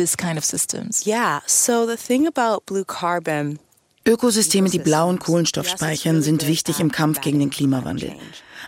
this 0.00 0.16
kind 0.16 0.38
of 0.38 0.44
systems. 0.44 1.06
Yeah, 1.06 1.40
so 1.46 1.86
the 1.86 1.96
thing 1.96 2.26
about 2.26 2.64
blue 2.66 2.84
carbon 2.84 3.58
Ökosysteme, 4.06 4.70
die 4.70 4.78
blauen 4.78 5.18
Kohlenstoff 5.18 5.68
speichern, 5.68 6.22
sind 6.22 6.46
wichtig 6.46 6.80
im 6.80 6.90
Kampf 6.90 7.20
gegen 7.20 7.38
den 7.38 7.50
Klimawandel. 7.50 8.14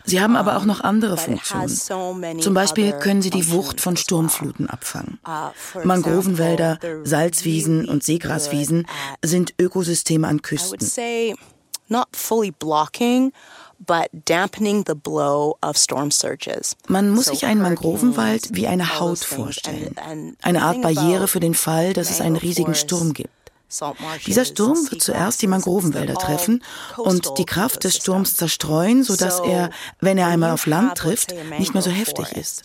Sie 0.05 0.21
haben 0.21 0.37
aber 0.37 0.57
auch 0.57 0.65
noch 0.65 0.81
andere 0.81 1.17
Funktionen. 1.17 2.41
Zum 2.41 2.55
Beispiel 2.55 2.93
können 2.93 3.23
sie 3.23 3.31
die 3.31 3.51
Wucht 3.51 3.81
von 3.81 3.97
Sturmfluten 3.97 4.69
abfangen. 4.69 5.19
Uh, 5.27 5.51
Mangrovenwälder, 5.85 6.79
Salzwiesen 7.05 7.89
und 7.89 8.05
Seegraswiesen 8.05 8.87
sind 9.23 9.55
Ökosysteme 9.59 10.29
an 10.29 10.43
Küsten. 10.43 10.87
Not 13.89 14.11
fully 14.13 14.13
blocking, 14.13 14.13
but 14.13 14.25
dampening 14.25 14.85
the 14.87 14.95
blow 14.95 15.57
of 15.61 15.77
storm 15.77 16.11
surges. 16.11 16.77
Man 16.89 17.11
muss 17.11 17.27
sich 17.27 17.45
einen 17.45 17.63
Mangrovenwald 17.63 18.55
wie 18.55 18.67
eine 18.67 18.99
Haut 18.99 19.19
vorstellen. 19.19 19.97
Eine 20.43 20.63
Art 20.63 20.83
Barriere 20.83 21.29
für 21.29 21.41
den 21.41 21.55
Fall, 21.55 21.93
dass 21.93 22.11
es 22.11 22.21
einen 22.21 22.37
riesigen 22.37 22.75
Sturm 22.75 23.13
gibt. 23.13 23.31
Dieser 24.27 24.45
Sturm 24.45 24.77
wird 24.91 25.03
zuerst 25.03 25.41
die 25.41 25.47
Mangrovenwälder 25.47 26.15
treffen 26.15 26.63
und 26.99 27.39
die 27.39 27.47
Kraft 27.47 27.85
des 27.85 27.97
Sturms 27.97 28.35
zerstreuen, 28.35 29.03
sodass 29.03 29.41
er, 29.41 29.71
wenn 30.01 30.19
er 30.19 30.27
einmal 30.27 30.51
auf 30.51 30.67
Land 30.67 30.99
trifft, 30.99 31.35
nicht 31.59 31.73
mehr 31.73 31.83
so 31.83 31.91
heftig 31.91 32.33
ist. 32.33 32.63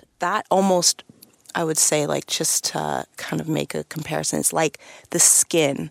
I 1.55 1.63
would 1.63 1.79
say, 1.79 2.05
like, 2.05 2.25
just 2.29 2.65
to 2.73 3.05
kind 3.15 3.41
of 3.41 3.47
make 3.47 3.73
a 3.73 3.83
comparison, 3.83 4.39
it's 4.39 4.51
like 4.51 4.77
the 5.11 5.17
skin 5.17 5.89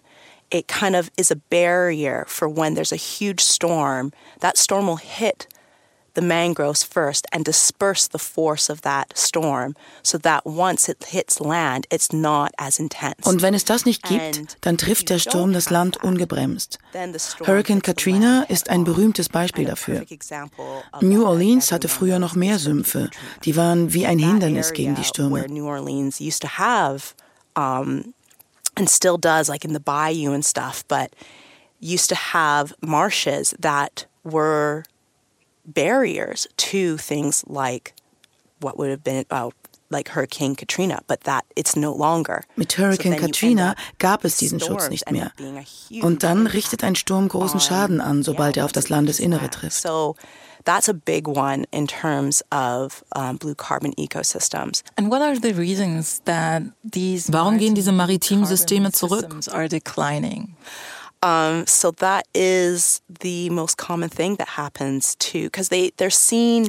it 0.51 0.69
kind 0.69 0.97
of 0.97 1.11
is 1.17 1.31
a 1.31 1.37
barrier 1.37 2.25
for 2.29 2.49
when 2.49 2.75
there's 2.75 2.93
a 2.93 2.97
huge 2.97 3.41
storm. 3.41 4.13
That 4.41 4.57
storm 4.57 4.87
will 4.87 4.97
hit 4.97 5.47
the 6.17 6.23
mangroves 6.23 6.83
first 6.83 7.27
and 7.31 7.45
disperse 7.45 8.09
the 8.09 8.19
force 8.19 8.71
of 8.71 8.81
that 8.81 9.17
storm 9.17 9.77
so 10.03 10.19
that 10.19 10.45
once 10.47 10.89
it 10.89 11.05
hits 11.11 11.41
land, 11.41 11.87
it's 11.91 12.13
not 12.13 12.53
as 12.59 12.81
intense. 12.81 13.29
Und 13.29 13.43
wenn 13.43 13.55
es 13.55 13.65
das 13.65 13.85
nicht 13.85 14.03
gibt, 14.03 14.57
dann 14.63 14.79
trifft 14.79 15.11
der 15.11 15.19
Sturm 15.19 15.53
das 15.53 15.71
Land 15.71 16.03
ungebremst. 16.03 16.79
Hurricane 17.45 17.83
Katrina 17.83 18.45
ist 18.49 18.71
ein 18.71 18.85
berühmtes 18.85 19.29
Beispiel 19.29 19.67
dafür. 19.67 20.05
New 21.03 21.25
Orleans 21.25 21.71
hatte 21.71 21.89
früher 21.89 22.19
noch 22.19 22.35
mehr 22.35 22.59
Sümpfe. 22.59 23.11
Die 23.45 23.55
waren 23.57 23.93
wie 23.93 24.07
ein 24.07 24.19
Hindernis 24.19 24.73
gegen 24.73 24.95
die 24.95 25.05
Stürme. 25.05 25.47
New 25.49 25.69
Orleans 25.69 26.21
used 26.21 26.41
to 26.41 26.49
have 26.49 27.15
and 28.77 28.89
still 28.89 29.19
does, 29.19 29.49
like 29.49 29.65
in 29.65 29.73
the 29.73 29.81
bayou 29.81 30.33
and 30.33 30.45
stuff, 30.45 30.85
but 30.89 31.15
used 31.81 32.09
to 32.09 32.15
have 32.15 32.75
marshes 32.81 33.55
that 33.59 34.07
were 34.25 34.85
barriers 35.65 36.47
to 36.57 36.97
things 36.97 37.45
like 37.47 37.95
what 38.61 38.79
would 38.79 38.91
have 38.91 39.05
been 39.05 39.25
uh, 39.31 39.51
like 39.91 40.09
Hurricane 40.09 40.57
Katrina, 40.57 41.01
but 41.07 41.21
that 41.23 41.45
it's 41.55 41.77
no 41.77 41.93
longer. 41.93 42.43
Mit 42.57 42.77
Hurricane 42.77 43.15
so 43.15 43.21
Katrina 43.21 43.77
gab 43.99 44.25
es 44.25 44.37
diesen 44.37 44.61
Schutz 44.61 44.89
nicht 44.89 45.11
mehr. 45.11 45.33
Und 46.03 46.23
dann 46.23 46.47
richtet 46.47 46.83
ein 46.83 46.97
Sturm 46.97 47.29
großen 47.29 47.61
Schaden 47.61 48.01
an, 48.01 48.23
sobald 48.23 48.57
er 48.57 48.65
auf 48.65 48.73
das 48.73 48.89
Landesinnere 48.89 49.51
trifft. 49.51 49.81
So 49.81 50.17
that's 50.67 50.89
a 50.89 50.95
big 50.95 51.27
one 51.27 51.65
in 51.73 51.87
terms 51.87 52.43
of 52.53 53.03
um, 53.13 53.37
blue 53.39 53.55
carbon 53.55 53.93
ecosystems. 53.95 54.83
And 54.99 55.11
what 55.11 55.23
are 55.23 55.39
the 55.39 55.55
reasons 55.55 56.21
that 56.27 56.63
these 56.85 57.31
Warum 57.31 57.59
gehen 57.59 57.75
diese 57.75 57.93
maritimen 57.93 58.47
Systeme 58.47 58.91
zurück? 58.91 59.49
Are 59.55 59.69
declining? 59.69 60.57
Um, 61.23 61.67
so 61.67 61.93
that 61.93 62.27
is 62.35 63.01
the 63.21 63.49
most 63.51 63.79
common 63.79 64.11
thing 64.11 64.37
that 64.37 64.49
happens 64.49 65.15
too, 65.17 65.45
because 65.45 65.71
they 65.71 65.93
they're 65.97 66.11
seen 66.11 66.69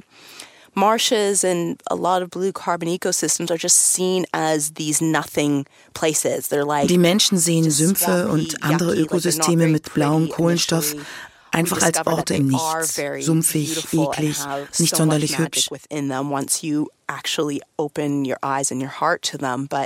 marshes 0.74 1.44
and 1.44 1.82
a 1.89 1.96
lot 1.96 2.22
of 2.22 2.30
blue 2.30 2.51
carbon 2.54 2.88
ecosystems 2.88 3.50
are 3.50 3.58
just 3.58 3.77
seen 3.77 4.25
as 4.34 4.74
these 4.74 5.01
nothing 5.01 5.66
places. 5.94 6.48
They're 6.48 6.63
like 6.63 6.88
Die 6.88 6.98
Menschen 6.98 7.38
sehen 7.39 7.70
Sümpfe 7.72 8.30
und 8.30 8.63
andere 8.63 8.96
Ökosysteme 8.96 9.68
mit 9.68 9.92
blauem 9.94 10.30
Kohlenstoff 10.30 10.96
einfach 11.51 11.82
als 11.82 12.06
Orte 12.06 12.36
im 12.36 12.48
Nichts, 12.48 13.00
sumpfig, 13.20 13.94
eklig, 13.94 14.38
nicht 14.77 14.96
sonderlich 14.96 15.38
hübsch. 15.38 15.70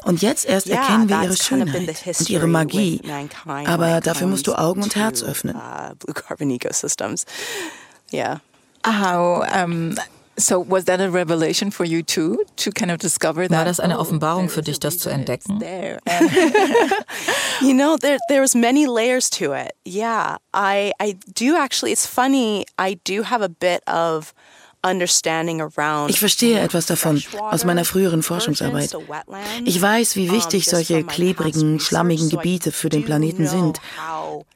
Und 0.05 0.21
jetzt 0.21 0.45
erst 0.45 0.69
erkennen 0.69 1.09
wir 1.09 1.23
ihre 1.23 1.37
Schönheit 1.37 2.05
und 2.19 2.29
ihre 2.29 2.47
Magie. 2.47 3.01
Aber 3.45 4.01
dafür 4.01 4.27
musst 4.27 4.47
du 4.47 4.55
Augen 4.55 4.83
und 4.83 4.95
Herz 4.95 5.23
öffnen. 5.23 5.55
Uh, 5.55 5.95
how 8.83 9.43
um, 9.63 9.95
so 10.41 10.59
was 10.59 10.85
that 10.85 11.01
a 11.01 11.09
revelation 11.09 11.71
for 11.71 11.85
you 11.85 12.03
too 12.03 12.43
to 12.57 12.71
kind 12.71 12.91
of 12.91 12.99
discover 12.99 13.47
that? 13.47 13.57
War 13.57 13.65
das 13.65 13.79
eine 13.79 13.97
oh, 13.97 14.01
Offenbarung 14.01 14.49
für 14.49 14.61
dich, 14.61 14.79
das 14.79 14.97
zu 14.97 15.09
entdecken? 15.09 15.61
you 17.61 17.73
know, 17.73 17.97
there 17.97 18.17
there 18.29 18.41
was 18.41 18.55
many 18.55 18.87
layers 18.87 19.29
to 19.29 19.53
it. 19.53 19.73
Yeah, 19.85 20.37
I 20.53 20.93
I 20.99 21.17
do 21.33 21.57
actually. 21.57 21.91
It's 21.91 22.05
funny. 22.05 22.65
I 22.77 22.95
do 23.03 23.23
have 23.23 23.41
a 23.41 23.49
bit 23.49 23.83
of 23.87 24.33
Ich 24.83 26.19
verstehe 26.19 26.59
etwas 26.59 26.87
davon 26.87 27.21
aus 27.39 27.65
meiner 27.65 27.85
früheren 27.85 28.23
Forschungsarbeit. 28.23 28.97
Ich 29.63 29.79
weiß, 29.79 30.15
wie 30.15 30.31
wichtig 30.31 30.65
solche 30.65 31.03
klebrigen, 31.03 31.79
schlammigen 31.79 32.29
Gebiete 32.29 32.71
für 32.71 32.89
den 32.89 33.05
Planeten 33.05 33.47
sind. 33.47 33.79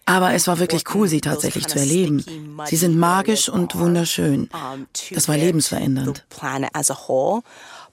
Aber 0.05 0.34
es 0.34 0.48
war 0.48 0.58
wirklich 0.60 0.84
cool, 0.96 1.08
sie 1.08 1.22
tatsächlich 1.22 1.67
zu 1.67 1.77
erleben. 1.77 2.25
Sie 2.65 2.75
sind 2.75 2.98
magisch 2.98 3.50
und 3.50 3.75
wunderschön. 3.77 4.50
Das 5.12 5.27
war 5.27 5.38
lebensverändernd. 5.38 6.25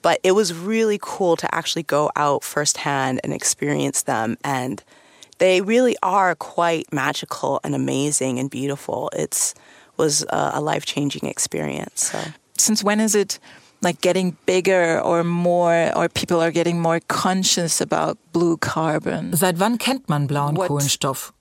But 0.03 0.19
it 0.25 0.35
was 0.35 0.53
really 0.53 0.99
cool 0.99 1.37
to 1.37 1.47
actually 1.53 1.85
go 1.85 2.11
out 2.17 2.43
firsthand 2.43 3.23
and 3.23 3.33
experience 3.33 4.03
them 4.03 4.37
and 4.43 4.83
they 5.39 5.61
really 5.61 5.97
are 6.03 6.35
quite 6.35 6.93
magical 6.93 7.61
and 7.63 7.73
amazing 7.75 8.41
and 8.41 8.51
beautiful. 8.51 9.11
It's 9.13 9.55
was 9.97 10.25
uh, 10.25 10.53
a, 10.55 10.59
a 10.59 10.61
life 10.61 10.85
changing 10.85 11.29
experience. 11.29 12.11
So. 12.13 12.19
Since 12.59 12.85
when 12.85 13.01
is 13.01 13.15
it 13.15 13.39
like 13.83 14.01
getting 14.01 14.37
bigger 14.47 15.01
or 15.01 15.25
more, 15.25 15.91
or 15.97 16.09
people 16.09 16.41
are 16.41 16.53
getting 16.53 16.81
more 16.81 17.01
conscious 17.09 17.81
about 17.81 18.17
blue 18.33 18.57
carbon? 18.57 19.37
Seit 19.37 19.59
wann 19.59 19.79
kennt 19.79 20.09
man 20.09 20.27
blauen 20.27 20.57
What, 20.57 20.69
Kohlenstoff? 20.69 21.33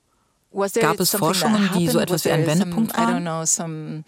Gab 0.52 1.00
es 1.00 1.14
Forschungen, 1.14 1.70
die 1.74 1.88
so 1.88 1.98
etwas 1.98 2.24
wie 2.24 2.30
ein 2.30 2.46
Wendepunkt 2.46 2.94
waren? 2.94 3.08
I 3.08 3.12
don't 3.12 3.24
know, 3.24 3.44
some 3.44 4.04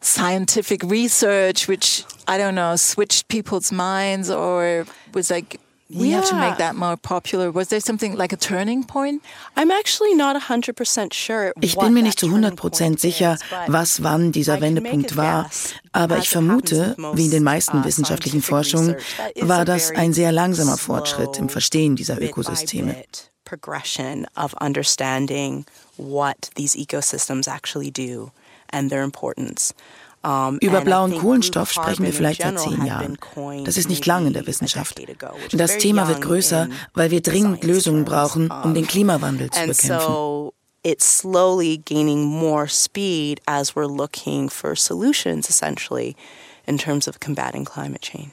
scientific 0.00 0.82
research 0.82 1.68
which 1.68 2.04
I 2.26 2.36
don't 2.36 2.56
know 2.56 2.74
switched 2.74 3.28
people's 3.28 3.70
minds 3.70 4.28
or 4.28 4.84
was 5.14 5.30
like 5.30 5.60
we 5.94 6.08
yeah. 6.08 6.16
have 6.16 6.28
to 6.28 6.36
make 6.36 6.58
that 6.58 6.74
more 6.74 6.96
popular. 6.96 7.50
Was 7.50 7.68
there 7.68 7.80
something 7.80 8.16
like 8.16 8.32
a 8.32 8.36
turning 8.36 8.84
point? 8.84 9.22
I'm 9.56 9.70
actually 9.70 10.14
not 10.14 10.40
100% 10.40 11.12
sure. 11.12 11.52
Ich 11.60 11.76
bin 11.76 11.92
mir 11.92 12.02
nicht 12.02 12.18
zu 12.18 12.26
100% 12.26 12.98
sicher, 12.98 13.38
was 13.66 14.02
wann 14.02 14.32
dieser 14.32 14.60
Wendepunkt 14.60 15.16
war, 15.16 15.50
aber 15.92 16.18
ich 16.18 16.28
vermute, 16.28 16.96
wie 17.14 17.26
in 17.26 17.30
den 17.30 17.42
meisten 17.42 17.80
uh, 17.80 17.84
wissenschaftlichen 17.84 18.42
Forschungen, 18.42 18.96
war 19.40 19.64
das 19.64 19.90
ein 19.90 20.12
sehr 20.12 20.32
langsamer 20.32 20.78
Fortschritt 20.78 21.38
im 21.38 21.48
Verstehen 21.48 21.96
dieser 21.96 22.20
Ökosysteme. 22.20 23.04
Progression 23.44 24.26
of 24.34 24.54
understanding 24.62 25.66
what 25.98 26.50
these 26.54 26.74
ecosystems 26.74 27.46
actually 27.46 27.90
do 27.90 28.30
and 28.70 28.90
their 28.90 29.02
importance. 29.02 29.74
Über 30.22 30.80
blauen 30.82 31.18
Kohlenstoff 31.18 31.72
sprechen 31.72 32.04
wir 32.04 32.12
vielleicht 32.12 32.42
seit 32.42 32.58
zehn 32.58 32.84
Jahren. 32.84 33.18
Das 33.64 33.76
ist 33.76 33.88
nicht 33.88 34.06
lang 34.06 34.26
in 34.26 34.32
der 34.32 34.46
Wissenschaft. 34.46 35.00
Das 35.52 35.78
Thema 35.78 36.08
wird 36.08 36.22
größer, 36.22 36.68
weil 36.94 37.10
wir 37.10 37.22
dringend 37.22 37.64
Lösungen 37.64 38.04
brauchen, 38.04 38.50
um 38.50 38.74
den 38.74 38.86
Klimawandel 38.86 39.50
zu 39.50 39.60
bekämpfen. 39.60 40.52
It's 40.84 41.18
slowly 41.18 41.78
gaining 41.84 42.24
more 42.24 42.66
speed 42.66 43.40
as 43.46 43.76
we're 43.76 43.86
looking 43.86 44.50
for 44.50 44.74
solutions, 44.74 45.48
essentially, 45.48 46.16
in 46.66 46.76
terms 46.76 47.06
of 47.06 47.20
combating 47.20 47.64
climate 47.64 48.02
change. 48.02 48.32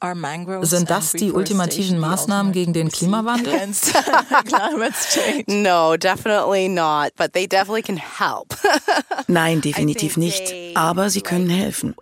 Sind 0.00 0.90
das 0.90 1.12
die 1.12 1.32
ultimativen 1.32 1.98
Maßnahmen 1.98 2.52
gegen 2.52 2.74
den 2.74 2.90
Klimawandel? 2.90 3.52
no, 5.46 5.96
definitely 5.96 6.68
not, 6.68 7.12
but 7.16 7.32
they 7.32 7.46
definitely 7.46 7.82
can 7.82 7.96
help. 7.96 8.54
Nein, 9.28 9.62
definitiv 9.62 10.18
nicht, 10.18 10.52
aber 10.76 11.08
sie 11.08 11.22
können 11.22 11.48
helfen. 11.48 11.94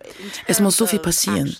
Es 0.45 0.59
muss 0.59 0.75
so 0.75 0.85
viel 0.85 0.99
passieren. 0.99 1.55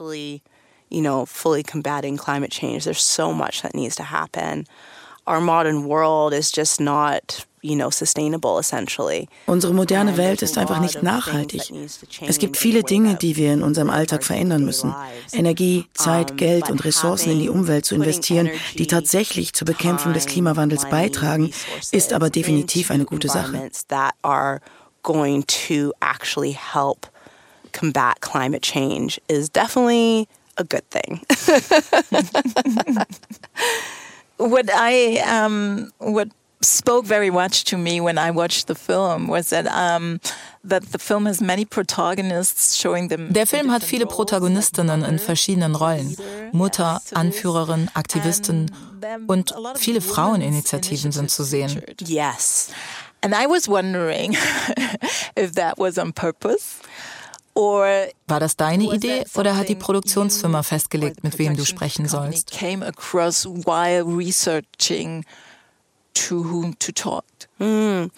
You 0.89 1.01
know, 1.01 1.25
fully 1.25 1.63
combating 1.63 2.15
climate 2.15 2.51
change. 2.51 2.83
There's 2.83 3.01
so 3.01 3.33
much 3.33 3.61
that 3.63 3.73
needs 3.73 3.95
to 3.95 4.03
happen. 4.03 4.65
Our 5.25 5.41
modern 5.41 5.85
world 5.85 6.33
is 6.33 6.51
just 6.51 6.79
not 6.79 7.45
you 7.65 7.75
know, 7.75 7.89
sustainable 7.89 8.59
essentially. 8.59 9.27
Unsere 9.47 9.73
moderne 9.73 10.17
Welt 10.17 10.41
ist 10.41 10.57
einfach 10.57 10.79
nicht 10.79 11.03
nachhaltig. 11.03 11.71
Es 12.21 12.37
gibt 12.39 12.57
viele 12.57 12.83
Dinge, 12.83 13.15
die 13.15 13.35
wir 13.35 13.53
in 13.53 13.63
unserem 13.63 13.89
Alltag 13.89 14.23
verändern 14.23 14.63
müssen. 14.63 14.93
Energie, 15.33 15.85
Zeit, 15.93 16.37
Geld 16.37 16.69
und 16.69 16.85
Ressourcen 16.85 17.31
in 17.31 17.39
die 17.39 17.49
Umwelt 17.49 17.85
zu 17.85 17.95
investieren, 17.95 18.49
die 18.77 18.87
tatsächlich 18.87 19.53
zur 19.53 19.65
Bekämpfung 19.65 20.13
des 20.13 20.25
Klimawandels 20.27 20.89
beitragen, 20.89 21.51
ist 21.91 22.13
aber 22.13 22.29
definitiv 22.29 22.91
eine 22.91 23.05
gute 23.05 23.27
Sache. 23.29 23.69
going 25.03 25.43
to 25.43 25.93
actually 26.01 26.51
help 26.51 27.05
combat 27.73 28.21
climate 28.21 28.63
change 28.63 29.19
is 29.29 29.49
definitely 29.49 30.27
a 30.57 30.63
good 30.63 30.89
thing. 30.89 31.21
what 34.37 34.67
I 34.73 35.19
um, 35.19 35.91
what 35.99 36.29
spoke 36.65 37.05
very 37.05 37.31
much 37.31 37.63
to 37.65 37.77
me 37.77 38.01
when 38.01 38.17
I 38.17 38.31
watched 38.31 38.67
the 38.67 38.75
film 38.75 39.27
was 39.27 39.49
that 39.49 39.67
um, 39.67 40.19
that 40.63 40.91
the 40.91 40.99
film 40.99 41.25
has 41.25 41.41
many 41.41 41.65
protagonists 41.65 42.75
showing 42.75 43.09
them. 43.09 43.31
Der 43.31 43.45
Film 43.45 43.71
hat 43.71 43.83
viele 43.83 44.05
Protagonistinnen 44.05 45.03
in 45.03 45.19
verschiedenen 45.19 45.75
Rollen: 45.75 46.15
Mutter, 46.51 47.01
Anführerin, 47.13 47.89
Aktivistin 47.93 48.71
und 49.27 49.53
viele 49.75 50.01
Fraueninitiativen 50.01 51.11
sind 51.11 51.31
zu 51.31 51.43
sehen. 51.43 51.81
Yes, 51.99 52.69
and 53.21 53.33
I 53.33 53.47
was 53.47 53.67
wondering 53.67 54.33
if 55.35 55.53
that 55.53 55.77
was 55.77 55.97
on 55.97 56.13
purpose. 56.13 56.81
War 57.57 58.39
das 58.41 58.57
deine 58.57 58.83
Idee 58.93 59.23
oder 59.35 59.55
hat 59.55 59.69
die 59.69 59.75
Produktionsfirma 59.75 60.61
festgelegt, 60.61 61.23
mit 61.23 61.39
wem 61.39 61.55
du 61.55 61.65
sprechen 61.65 62.05
sollst? 62.05 62.51
Came 62.51 62.85
across 62.85 63.45
while 63.45 64.03
researching 64.03 65.23
to 66.15 66.43
whom 66.43 66.73
to 66.79 66.91
talk? 66.91 67.25
Mm, 67.59 68.09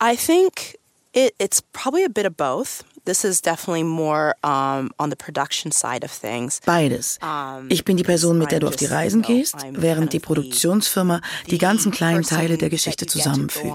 I 0.00 0.16
think 0.16 0.76
it, 1.12 1.34
it's 1.38 1.62
probably 1.72 2.04
a 2.04 2.08
bit 2.08 2.26
of 2.26 2.36
both. 2.36 2.82
This 3.04 3.24
is 3.24 3.40
definitely 3.42 3.82
more 3.82 4.34
um, 4.42 4.90
on 4.98 5.10
the 5.10 5.16
production 5.16 5.70
side 5.70 6.04
of 6.04 6.10
things. 6.10 6.60
Beides. 6.64 7.18
Ich 7.68 7.84
bin 7.84 7.98
die 7.98 8.02
Person, 8.02 8.38
mit 8.38 8.50
der 8.50 8.60
du 8.60 8.66
auf 8.66 8.76
die 8.76 8.86
Reisen 8.86 9.20
gehst, 9.20 9.56
während 9.72 10.14
die 10.14 10.20
Produktionsfirma 10.20 11.20
die 11.48 11.58
ganzen 11.58 11.92
kleinen 11.92 12.22
Teile 12.22 12.56
der 12.56 12.70
Geschichte 12.70 13.06
zusammenfügt. 13.06 13.66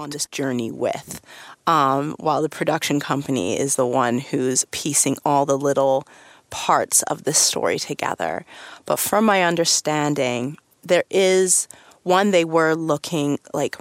Um, 1.66 2.16
while 2.18 2.42
the 2.42 2.48
production 2.48 2.98
company 2.98 3.56
is 3.56 3.76
the 3.76 3.86
one 3.86 4.18
who's 4.18 4.64
piecing 4.72 5.16
all 5.24 5.46
the 5.46 5.58
little 5.58 6.04
parts 6.50 7.04
of 7.04 7.22
the 7.24 7.32
story 7.32 7.78
together. 7.78 8.44
But 8.86 8.98
from 8.98 9.24
my 9.24 9.44
understanding, 9.44 10.56
there 10.84 11.04
is 11.10 11.68
one, 12.10 12.32
they 12.32 12.44
were 12.44 12.74
looking 12.74 13.38
like 13.54 13.78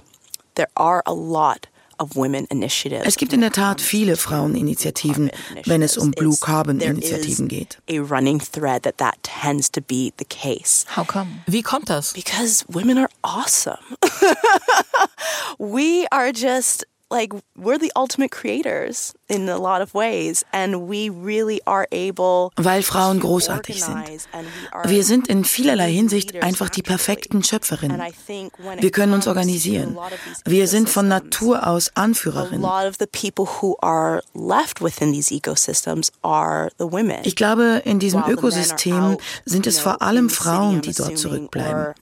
there 0.56 0.70
are 0.76 1.02
a 1.06 1.14
lot 1.14 1.68
of 2.00 2.16
women 2.16 2.48
initiatives. 2.50 3.06
Es 3.06 3.18
gibt 3.18 3.34
in 3.34 3.42
der 3.42 3.52
Tat 3.52 3.82
viele 3.82 4.16
Fraueninitiativen, 4.16 5.32
wenn 5.66 5.82
es 5.82 5.98
um 5.98 6.12
Blue 6.12 6.36
Carbon 6.40 6.80
Initiativen 6.80 7.48
geht. 7.48 7.78
A 7.90 8.00
running 8.00 8.40
thread 8.40 8.84
that 8.84 8.98
that 8.98 9.16
tends 9.24 9.70
to 9.72 9.82
be 9.82 10.14
the 10.18 10.26
case. 10.26 10.86
How 10.96 11.04
come? 11.04 11.42
Wie 11.48 11.62
kommt 11.62 11.90
das? 11.90 12.14
Because 12.14 12.64
women 12.70 12.98
are 12.98 13.10
awesome. 13.24 13.98
we 15.60 16.08
are 16.12 16.32
just 16.32 16.86
like 17.10 17.34
we're 17.56 17.80
the 17.80 17.92
ultimate 17.96 18.32
creators 18.32 19.14
in 19.28 19.50
a 19.50 19.58
lot 19.58 19.82
of 19.82 19.94
ways 19.94 20.46
and 20.54 20.88
we 20.88 21.10
really 21.10 21.62
are 21.66 21.88
able 21.92 22.52
weil 22.56 22.84
Frauen 22.84 23.20
großartig 23.20 23.84
sind. 23.84 24.28
Wir 24.86 25.04
sind 25.04 25.28
in 25.28 25.44
vielerlei 25.44 25.92
Hinsicht 25.92 26.42
einfach 26.44 26.70
die 26.70 26.84
perfekten 26.84 27.44
Schöpferinnen. 27.44 28.00
Wir 28.80 28.92
können 28.92 29.14
uns 29.14 29.28
organisieren. 29.28 29.98
Wir 30.46 30.68
sind 30.68 30.90
von 30.90 31.08
Natur 31.08 31.68
aus 31.68 31.92
Anführerinnen. 31.96 32.66
Ich 37.24 37.36
glaube, 37.36 37.82
in 37.86 38.00
diesem 38.00 38.24
Ökosystem 38.28 39.18
sind 39.46 39.68
es 39.68 39.80
vor 39.80 40.02
allem 40.02 40.30
Frauen, 40.30 40.82
die 40.82 40.94
dort 40.94 41.18
zurückbleiben. 41.18 41.94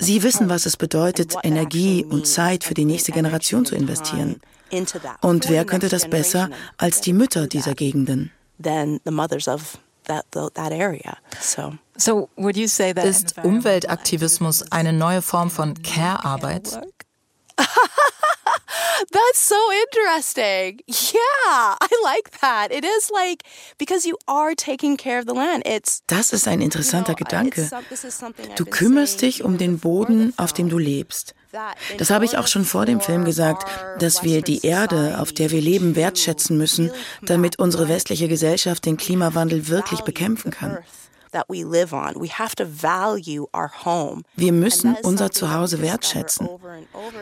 Sie 0.00 0.22
wissen, 0.24 0.48
was 0.48 0.66
es 0.66 0.76
bedeutet, 0.76 1.36
Energie 1.44 2.04
und 2.04 2.26
Zeit 2.26 2.64
für 2.64 2.74
die 2.74 2.84
nächste 2.84 3.12
Generation 3.12 3.64
zu 3.64 3.76
investieren. 3.76 4.40
Und 5.20 5.48
wer 5.48 5.64
könnte 5.64 5.88
das 5.88 6.08
besser 6.08 6.50
als 6.76 7.00
die 7.00 7.12
Mütter 7.12 7.46
dieser 7.46 7.74
Gegenden? 7.74 8.32
Ist 13.04 13.36
Umweltaktivismus 13.44 14.72
eine 14.72 14.92
neue 14.92 15.22
Form 15.22 15.50
von 15.50 15.74
Care-Arbeit? 15.82 16.80
That's 19.12 19.48
so 19.48 19.56
interesting. 19.82 20.80
Yeah, 20.88 21.76
I 21.80 21.88
like 22.02 22.40
that. 22.40 22.72
It 22.72 22.84
is 22.84 23.10
like 23.10 23.42
because 23.78 24.06
you 24.06 24.16
are 24.26 24.54
taking 24.54 24.96
care 24.96 25.18
of 25.18 25.26
the 25.26 25.34
land. 25.34 25.62
It's 25.66 26.02
Das 26.06 26.32
ist 26.32 26.48
ein 26.48 26.60
interessanter 26.60 27.14
Gedanke. 27.14 27.68
Du 28.56 28.64
kümmerst 28.64 29.22
dich 29.22 29.44
um 29.44 29.58
den 29.58 29.78
Boden, 29.78 30.32
auf 30.36 30.52
dem 30.52 30.68
du 30.68 30.78
lebst. 30.78 31.34
Das 31.98 32.10
habe 32.10 32.24
ich 32.24 32.36
auch 32.36 32.48
schon 32.48 32.64
vor 32.64 32.84
dem 32.84 33.00
Film 33.00 33.24
gesagt, 33.24 33.68
dass 34.00 34.24
wir 34.24 34.42
die 34.42 34.66
Erde, 34.66 35.18
auf 35.20 35.32
der 35.32 35.50
wir 35.50 35.60
leben, 35.60 35.94
wertschätzen 35.94 36.56
müssen, 36.56 36.90
damit 37.22 37.58
unsere 37.60 37.88
westliche 37.88 38.26
Gesellschaft 38.28 38.84
den 38.84 38.96
Klimawandel 38.96 39.68
wirklich 39.68 40.00
bekämpfen 40.00 40.50
kann. 40.50 40.78
Wir 44.36 44.52
müssen 44.52 44.96
unser 45.02 45.30
Zuhause 45.30 45.82
wertschätzen. 45.82 46.48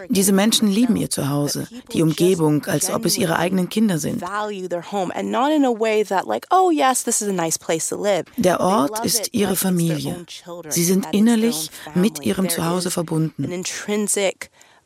Diese 0.08 0.32
Menschen 0.32 0.68
lieben 0.68 0.96
ihr 0.96 1.10
Zuhause, 1.10 1.66
die 1.92 2.02
Umgebung, 2.02 2.64
als 2.66 2.90
ob 2.90 3.04
es 3.04 3.16
ihre 3.18 3.36
eigenen 3.38 3.68
Kinder 3.68 3.98
sind. 3.98 4.22
Der 8.36 8.60
Ort 8.60 9.04
ist 9.04 9.28
ihre 9.32 9.56
Familie. 9.56 10.26
Sie 10.68 10.84
sind 10.84 11.06
innerlich 11.12 11.70
mit 11.94 12.24
ihrem 12.24 12.48
Zuhause 12.48 12.90
verbunden. 12.90 13.64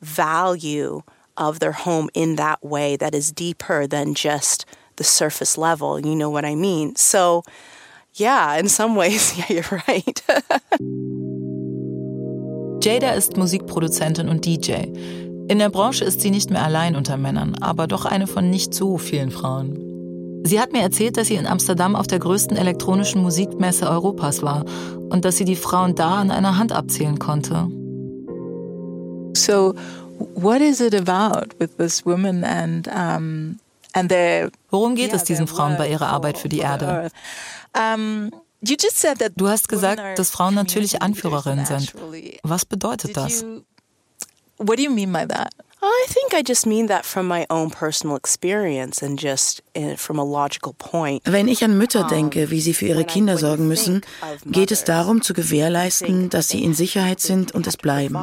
value 0.00 1.02
of 1.36 1.58
their 1.58 1.72
home 1.72 2.08
in 2.14 2.36
that 2.36 2.62
way 2.62 2.96
that 2.96 3.14
is 3.14 3.32
deeper 3.32 3.86
than 3.86 4.14
just 4.14 4.64
the 4.96 5.04
surface 5.04 5.58
level. 5.58 6.00
You 6.00 6.14
know 6.14 6.30
what 6.30 6.44
I 6.44 6.54
mean? 6.54 6.96
So, 6.96 7.42
yeah, 8.18 8.58
in 8.58 8.68
some 8.68 8.96
ways, 8.96 9.36
yeah, 9.38 9.48
you're 9.48 9.82
right. 9.88 10.22
Jada 12.82 13.14
ist 13.14 13.36
Musikproduzentin 13.36 14.28
und 14.28 14.44
DJ. 14.44 14.72
In 15.48 15.58
der 15.58 15.70
Branche 15.70 16.04
ist 16.04 16.20
sie 16.20 16.30
nicht 16.30 16.50
mehr 16.50 16.62
allein 16.62 16.96
unter 16.96 17.16
Männern, 17.16 17.56
aber 17.60 17.86
doch 17.86 18.04
eine 18.04 18.26
von 18.26 18.50
nicht 18.50 18.74
so 18.74 18.98
vielen 18.98 19.30
Frauen. 19.30 20.42
Sie 20.44 20.60
hat 20.60 20.72
mir 20.72 20.82
erzählt, 20.82 21.16
dass 21.16 21.28
sie 21.28 21.34
in 21.34 21.46
Amsterdam 21.46 21.96
auf 21.96 22.06
der 22.06 22.20
größten 22.20 22.56
elektronischen 22.56 23.22
Musikmesse 23.22 23.88
Europas 23.88 24.42
war 24.42 24.64
und 25.08 25.24
dass 25.24 25.36
sie 25.36 25.44
die 25.44 25.56
Frauen 25.56 25.96
da 25.96 26.16
an 26.16 26.30
einer 26.30 26.58
Hand 26.58 26.72
abzählen 26.72 27.18
konnte. 27.18 27.68
So, 29.36 29.74
what 30.34 30.60
is 30.60 30.80
it 30.80 30.94
about 30.94 31.54
with 31.58 31.76
this 31.78 32.06
woman 32.06 32.44
and 32.44 32.86
um, 32.88 33.58
Worum 34.70 34.94
geht 34.94 35.12
es 35.12 35.24
diesen 35.24 35.46
Frauen 35.46 35.76
bei 35.76 35.88
ihrer 35.88 36.08
Arbeit 36.08 36.38
für 36.38 36.48
die 36.48 36.58
Erde? 36.58 37.10
Du 39.36 39.48
hast 39.48 39.68
gesagt, 39.68 40.18
dass 40.18 40.30
Frauen 40.30 40.54
natürlich 40.54 41.02
Anführerinnen 41.02 41.66
sind. 41.66 41.94
Was 42.42 42.64
bedeutet 42.64 43.16
das? 43.16 43.44
What 44.58 44.78
do 44.78 44.82
you 44.82 44.90
mean 44.90 45.12
by 45.12 45.26
that? 45.26 45.50
I 45.82 46.06
think 46.08 46.32
I 46.34 46.42
just 46.42 46.66
mean 46.66 46.88
that 46.88 47.04
from 47.04 47.28
my 47.28 47.46
own 47.50 47.70
personal 47.70 48.16
experience 48.16 49.02
and 49.02 49.18
just 49.18 49.62
from 49.96 50.18
a 50.18 50.24
logical 50.24 50.74
point. 50.78 51.22
Wenn 51.26 51.48
ich 51.48 51.62
an 51.62 51.78
Mütter 51.78 52.08
denke, 52.08 52.50
wie 52.50 52.60
sie 52.60 52.74
für 52.74 52.86
ihre 52.86 53.04
Kinder 53.04 53.36
sorgen 53.36 53.68
müssen, 53.68 54.00
geht 54.46 54.70
es 54.70 54.84
darum 54.84 55.22
zu 55.22 55.34
gewährleisten, 55.34 56.30
dass 56.30 56.48
sie 56.48 56.64
in 56.64 56.74
Sicherheit 56.74 57.20
sind 57.20 57.52
und 57.52 57.66
es 57.66 57.76
bleiben. 57.76 58.18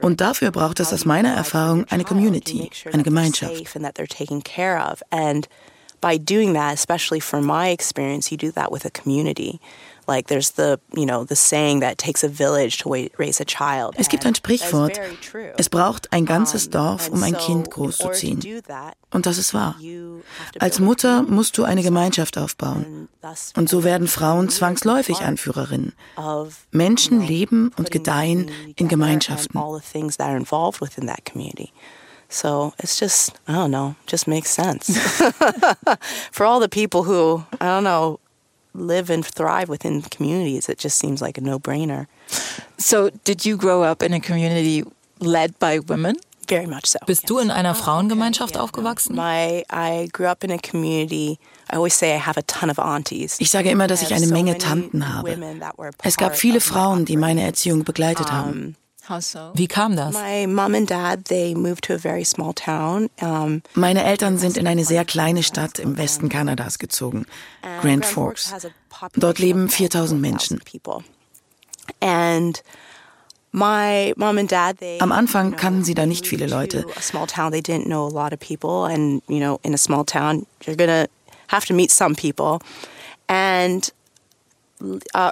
Und 0.00 0.20
dafür 0.20 0.50
braucht 0.50 0.80
es 0.80 0.92
aus 0.92 1.04
meiner 1.04 1.34
Erfahrung 1.34 1.84
eine 1.90 2.04
Community, 2.04 2.70
eine 2.92 3.02
Gemeinschaft. 3.02 3.64
by 6.04 6.18
doing 6.18 6.52
that, 6.52 6.74
especially 6.74 7.18
from 7.18 7.46
my 7.46 7.68
experience, 7.70 8.30
you 8.30 8.36
do 8.36 8.52
that 8.52 8.70
with 8.70 8.84
a 8.84 8.90
community. 8.90 9.58
Like 10.06 10.28
there's 10.28 10.52
the, 10.52 10.78
you 10.94 11.06
know, 11.06 11.24
the 11.24 11.36
saying 11.36 11.80
that 11.80 11.98
takes 11.98 12.24
a 12.24 12.28
village 12.28 12.78
to 12.78 12.90
raise 13.18 13.40
a 13.40 13.44
child. 13.44 13.94
Es 13.96 14.08
gibt 14.08 14.26
ein 14.26 14.34
Sprichwort. 14.34 15.00
Es 15.56 15.68
braucht 15.68 16.12
ein 16.12 16.26
ganzes 16.26 16.70
Dorf, 16.70 17.08
um 17.08 17.22
ein 17.22 17.36
Kind 17.36 17.70
großzuziehen. 17.70 18.62
Und 19.10 19.26
das 19.26 19.38
ist 19.38 19.54
wahr. 19.54 19.76
Als 20.58 20.80
Mutter 20.80 21.22
musst 21.22 21.56
du 21.56 21.64
eine 21.64 21.82
Gemeinschaft 21.82 22.36
aufbauen. 22.36 23.08
Und 23.56 23.68
so 23.68 23.84
werden 23.84 24.08
Frauen 24.08 24.48
zwangsläufig 24.48 25.20
Anführerinnen. 25.20 25.92
Menschen 26.72 27.20
leben 27.20 27.72
und 27.76 27.90
gedeihen 27.90 28.50
in 28.76 28.88
Gemeinschaften. 28.88 29.60
So 32.28 32.72
it's 32.82 32.98
just, 32.98 33.38
I 33.46 33.52
don't 33.52 33.70
know, 33.70 33.94
just 34.08 34.26
makes 34.26 34.50
sense. 34.50 34.88
For 36.32 36.44
all 36.44 36.58
the 36.58 36.68
people 36.68 37.04
who, 37.04 37.44
I 37.60 37.66
don't 37.66 37.84
know, 37.84 38.18
live 38.74 39.10
and 39.10 39.24
thrive 39.24 39.68
within 39.68 40.02
communities, 40.02 40.68
it 40.68 40.78
just 40.78 40.98
seems 40.98 41.22
like 41.22 41.38
a 41.38 41.40
no 41.40 41.58
brainer. 41.58 42.06
So, 42.78 43.10
did 43.24 43.46
you 43.46 43.56
grow 43.56 43.82
up 43.82 44.02
in 44.02 44.12
a 44.12 44.20
community 44.20 44.84
led 45.20 45.58
by 45.58 45.78
women? 45.78 46.16
Very 46.48 46.66
much 46.66 46.86
so. 46.86 46.98
Bist 47.06 47.28
du 47.28 47.38
in 47.38 47.50
einer 47.50 47.74
Frauengemeinschaft 47.74 48.56
aufgewachsen? 48.56 49.16
My, 49.16 49.64
I 49.70 50.08
grew 50.12 50.26
up 50.26 50.44
in 50.44 50.50
a 50.50 50.58
community. 50.58 51.38
I 51.70 51.76
always 51.76 51.94
say 51.94 52.14
I 52.14 52.18
have 52.18 52.36
a 52.36 52.42
ton 52.42 52.70
of 52.70 52.78
aunties. 52.78 53.40
Ich 53.40 53.50
sage 53.50 53.70
immer, 53.70 53.86
dass 53.86 54.02
ich 54.02 54.12
eine 54.12 54.26
Menge 54.26 54.58
Tanten 54.58 55.14
habe. 55.14 55.38
Es 56.02 56.16
gab 56.16 56.36
viele 56.36 56.60
Frauen, 56.60 57.06
die 57.06 57.16
meine 57.16 57.42
Erziehung 57.42 57.84
begleitet 57.84 58.30
haben. 58.30 58.76
Wie 59.54 59.66
kam 59.68 59.96
das? 59.96 60.14
Meine 63.74 64.04
Eltern 64.04 64.38
sind 64.38 64.56
in 64.56 64.66
eine 64.66 64.84
sehr 64.84 65.04
kleine 65.04 65.42
Stadt 65.42 65.78
im 65.78 65.96
Westen 65.98 66.28
Kanadas 66.28 66.78
gezogen, 66.78 67.26
Grand 67.82 68.04
Forks. 68.06 68.52
Dort 69.16 69.38
leben 69.38 69.68
4000 69.68 70.20
Menschen. 70.20 70.60
Am 75.00 75.12
Anfang 75.12 75.54
kannten 75.56 75.84
sie 75.84 75.94
da 75.94 76.06
nicht 76.06 76.26
viele 76.26 76.46
Leute. 76.46 76.86
Uh, 84.84 85.30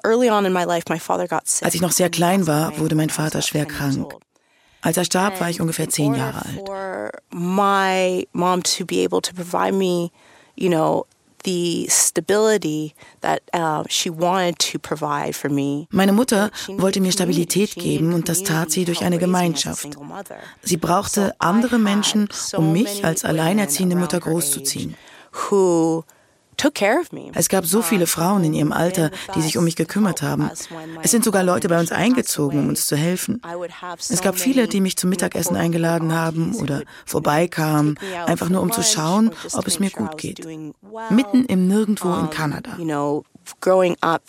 Als 1.62 1.75
ich 1.75 1.81
noch 1.81 1.93
sehr 1.93 2.11
klein 2.11 2.47
war, 2.47 2.79
wurde 2.79 2.95
mein 2.95 3.11
Vater 3.11 3.43
schwer 3.43 3.67
krank. 3.67 4.15
Als 4.81 4.97
er 4.97 5.05
starb, 5.05 5.41
war 5.41 5.51
ich 5.51 5.61
ungefähr 5.61 5.88
zehn 5.88 6.15
Jahre 6.15 6.43
alt. 6.45 7.12
My 7.31 8.27
mom 8.33 8.62
to 8.62 8.85
be 8.85 9.05
able 9.05 9.21
to 9.21 9.33
provide 9.35 9.73
me, 9.73 10.11
you 10.57 10.69
know, 10.69 11.07
the 11.45 11.87
stability 11.88 12.95
that 13.21 13.43
she 13.88 14.11
wanted 14.11 14.59
to 14.59 14.79
provide 14.79 15.35
for 15.35 15.51
me. 15.51 15.87
Meine 15.91 16.12
Mutter 16.12 16.51
wollte 16.69 17.01
mir 17.01 17.12
Stabilität 17.12 17.75
geben 17.75 18.12
und 18.12 18.29
das 18.29 18.43
tat 18.43 18.71
sie 18.71 18.85
durch 18.85 19.05
eine 19.05 19.19
Gemeinschaft. 19.19 19.88
Sie 20.62 20.77
brauchte 20.77 21.35
andere 21.38 21.79
Menschen, 21.79 22.29
um 22.57 22.73
mich 22.73 23.05
als 23.05 23.25
alleinerziehende 23.25 23.97
Mutter 23.97 24.21
großzuziehen. 24.21 24.97
Es 27.35 27.48
gab 27.48 27.66
so 27.66 27.83
viele 27.83 28.07
Frauen 28.07 28.44
in 28.44 28.55
ihrem 28.55 28.72
Alter, 28.72 29.11
die 29.35 29.42
sich 29.42 29.59
um 29.59 29.64
mich 29.64 29.77
gekümmert 29.77 30.22
haben. 30.22 30.51
Es 31.03 31.11
sind 31.11 31.25
sogar 31.25 31.42
Leute 31.42 31.68
bei 31.68 31.79
uns 31.79 31.92
eingezogen, 31.92 32.59
um 32.59 32.68
uns 32.68 32.87
zu 32.87 32.96
helfen. 32.96 33.40
Es 33.98 34.22
gab 34.22 34.38
viele, 34.38 34.68
die 34.68 34.81
mich 34.81 34.96
zum 34.96 35.11
Mittagessen 35.11 35.57
eingeladen 35.57 36.14
haben 36.14 36.55
oder 36.57 36.83
vorbeikamen, 37.05 37.98
einfach 38.27 38.48
nur 38.48 38.62
um 38.62 38.72
zu 38.72 38.83
schauen, 38.83 39.31
ob 39.53 39.66
es 39.66 39.79
mir 39.79 39.90
gut 39.90 40.18
geht. 40.18 40.46
Mitten 41.11 41.44
im 41.46 41.68
Nirgendwo 41.68 42.14
in 42.14 42.31
Kanada. 42.31 42.77
Growing 43.61 43.96
up 44.03 44.22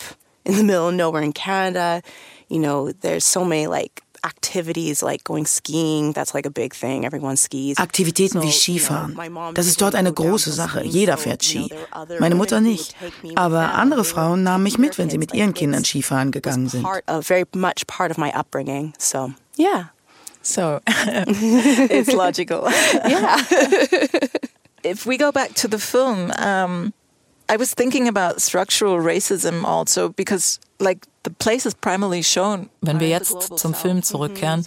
in 0.44 0.54
the 0.54 0.64
middle 0.64 0.88
of 0.88 0.94
nowhere 0.94 1.22
in 1.22 1.32
Canada, 1.32 2.00
you 2.48 2.58
know, 2.58 2.90
there's 3.00 3.24
so 3.24 3.44
many 3.44 3.66
like 3.66 4.03
activities 4.24 5.02
like 5.02 5.24
going 5.24 5.46
skiing, 5.46 6.12
that's 6.12 6.34
like 6.34 6.46
a 6.46 6.50
big 6.50 6.74
thing. 6.74 7.04
Everyone 7.04 7.36
skis. 7.36 7.78
Aktivitäten 7.78 8.42
wie 8.42 8.50
Skifahren. 8.50 9.16
Das 9.54 9.66
ist 9.66 9.80
dort 9.80 9.94
eine 9.94 10.12
große 10.12 10.52
Sache. 10.52 10.82
Jeder 10.84 11.16
fährt 11.16 11.44
Ski. 11.44 11.70
Meine 12.18 12.34
Mutter 12.34 12.60
nicht. 12.60 12.94
Aber 13.36 13.74
andere 13.74 14.04
Frauen 14.04 14.42
nahmen 14.42 14.64
mich 14.64 14.78
mit, 14.78 14.98
wenn 14.98 15.10
sie 15.10 15.18
mit 15.18 15.34
ihren 15.34 15.54
Kindern 15.54 15.84
Skifahren 15.84 16.30
gegangen 16.30 16.68
sind. 16.68 16.86
Very 17.20 17.44
much 17.54 17.86
part 17.86 18.10
of 18.10 18.18
my 18.18 18.30
upbringing. 18.34 18.92
So, 18.98 19.32
yeah. 19.58 19.90
So, 20.42 20.80
it's 20.86 22.12
logical. 22.12 22.68
yeah. 23.08 23.38
if 24.82 25.06
we 25.06 25.16
go 25.16 25.32
back 25.32 25.54
to 25.54 25.68
the 25.68 25.78
film, 25.78 26.30
um, 26.38 26.92
I 27.50 27.58
was 27.58 27.74
thinking 27.74 28.08
about 28.08 28.40
structural 28.40 28.98
racism 28.98 29.64
also 29.64 30.10
because, 30.10 30.58
like, 30.78 31.06
Wenn 32.80 33.00
wir 33.00 33.08
jetzt 33.08 33.58
zum 33.58 33.74
Film 33.74 34.02
zurückkehren, 34.02 34.64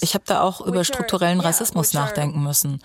ich 0.00 0.14
habe 0.14 0.24
da 0.26 0.42
auch 0.42 0.60
über 0.60 0.84
strukturellen 0.84 1.40
Rassismus 1.40 1.92
nachdenken 1.92 2.42
müssen. 2.42 2.82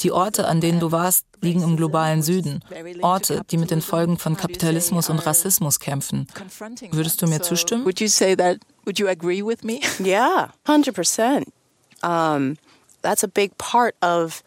Die 0.00 0.12
Orte, 0.12 0.46
an 0.46 0.60
denen 0.60 0.80
du 0.80 0.92
warst, 0.92 1.24
liegen 1.40 1.62
im 1.62 1.76
globalen 1.76 2.22
Süden. 2.22 2.62
Orte, 3.02 3.42
die 3.50 3.56
mit 3.56 3.70
den 3.70 3.80
Folgen 3.82 4.18
von 4.18 4.36
Kapitalismus 4.36 5.08
und 5.08 5.18
Rassismus 5.20 5.80
kämpfen. 5.80 6.26
Würdest 6.90 7.22
du 7.22 7.26
mir 7.26 7.40
zustimmen? 7.40 7.84
Would 7.84 8.00
you 8.00 8.08
say 8.08 8.36
that? 8.36 8.58
Would 8.84 8.98
you 8.98 9.08
agree 9.08 9.42
with 9.42 9.62
me? 9.62 9.80
Yeah, 9.98 10.50
100%. 10.66 11.46
Um, 12.02 12.56
that's 13.02 13.24
a 13.24 13.28
big 13.28 13.56
part 13.58 13.94
of 14.02 14.42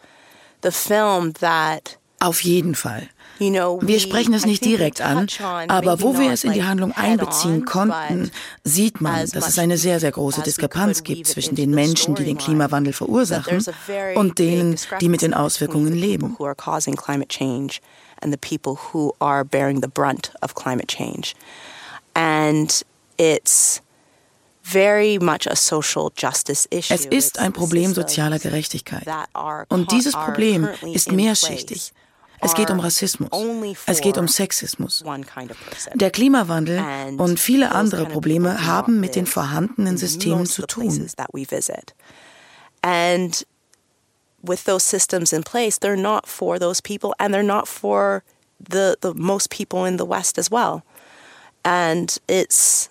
Auf 2.20 2.44
jeden 2.44 2.76
Fall. 2.76 3.08
Wir 3.40 4.00
sprechen 4.02 4.34
es 4.34 4.46
nicht 4.46 4.66
direkt 4.66 5.00
an, 5.00 5.28
aber 5.70 6.02
wo 6.02 6.18
wir 6.20 6.32
es 6.32 6.44
in 6.44 6.52
die 6.52 6.66
Handlung 6.66 6.92
einbeziehen 6.92 7.64
konnten, 7.64 8.32
sieht 8.66 9.00
man, 9.00 9.30
dass 9.30 9.48
es 9.48 9.58
eine 9.58 9.78
sehr, 9.78 10.02
sehr 10.02 10.12
große 10.12 10.42
Diskrepanz 10.42 11.04
gibt 11.04 11.28
zwischen 11.28 11.56
den 11.56 11.72
Menschen, 11.72 12.16
die 12.16 12.26
den 12.26 12.38
Klimawandel 12.38 12.92
verursachen, 12.92 13.64
und 14.16 14.40
denen, 14.40 14.76
die 15.00 15.08
mit 15.08 15.22
den 15.22 15.34
Auswirkungen 15.34 15.94
leben. 15.94 16.36
and 18.22 18.34
the 18.34 18.38
people 18.38 18.76
who 18.76 19.16
are 19.22 19.44
bearing 19.44 19.80
the 19.80 19.88
brunt 19.88 20.32
of 20.42 20.54
climate 20.54 20.88
change. 20.88 21.36
And 22.16 22.84
it's 23.18 23.82
Es 26.90 27.06
ist 27.06 27.40
ein 27.40 27.54
Problem 27.54 27.94
sozialer 27.94 28.40
Gerechtigkeit. 28.40 29.08
Und 29.70 29.92
dieses 29.92 30.14
Problem 30.14 30.70
ist 30.94 31.12
mehrschichtig. 31.12 31.94
Es 32.42 32.54
geht 32.54 32.70
um 32.70 32.80
Rassismus. 32.80 33.30
Es 33.86 34.02
geht 34.02 34.18
um 34.18 34.28
Sexismus. 34.28 35.04
Der 35.96 36.12
Klimawandel 36.12 36.84
und 37.18 37.40
viele 37.40 37.72
andere 37.72 38.06
Probleme 38.06 38.66
haben 38.66 39.00
mit 39.00 39.16
den 39.16 39.26
vorhandenen 39.26 39.98
Systemen 39.98 40.46
zu 40.46 40.66
tun. 40.66 41.10
And 42.82 43.46
with 44.42 44.64
those 44.64 44.86
systems 44.86 45.34
in 45.34 45.44
place, 45.44 45.78
they're 45.78 45.98
not 45.98 46.28
for 46.28 46.58
those 46.58 46.82
people 46.82 47.14
and 47.20 47.34
they're 47.34 47.44
not 47.44 47.68
for 47.68 48.24
the, 48.60 48.96
the 49.02 49.14
most 49.14 49.50
people 49.50 49.86
in 49.86 49.98
the 49.98 50.06
West 50.08 50.38
as 50.38 50.50
well. 50.50 50.84
And 51.66 52.18
it's 52.28 52.90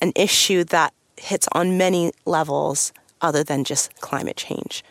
an 0.00 0.12
issue 0.14 0.64
that 0.64 0.92
hits 1.16 1.48
on 1.52 1.76
many 1.76 2.12
levels 2.24 2.92
other 3.20 3.42
than 3.42 3.64
just 3.64 4.00
climate 4.00 4.36
change. 4.36 4.84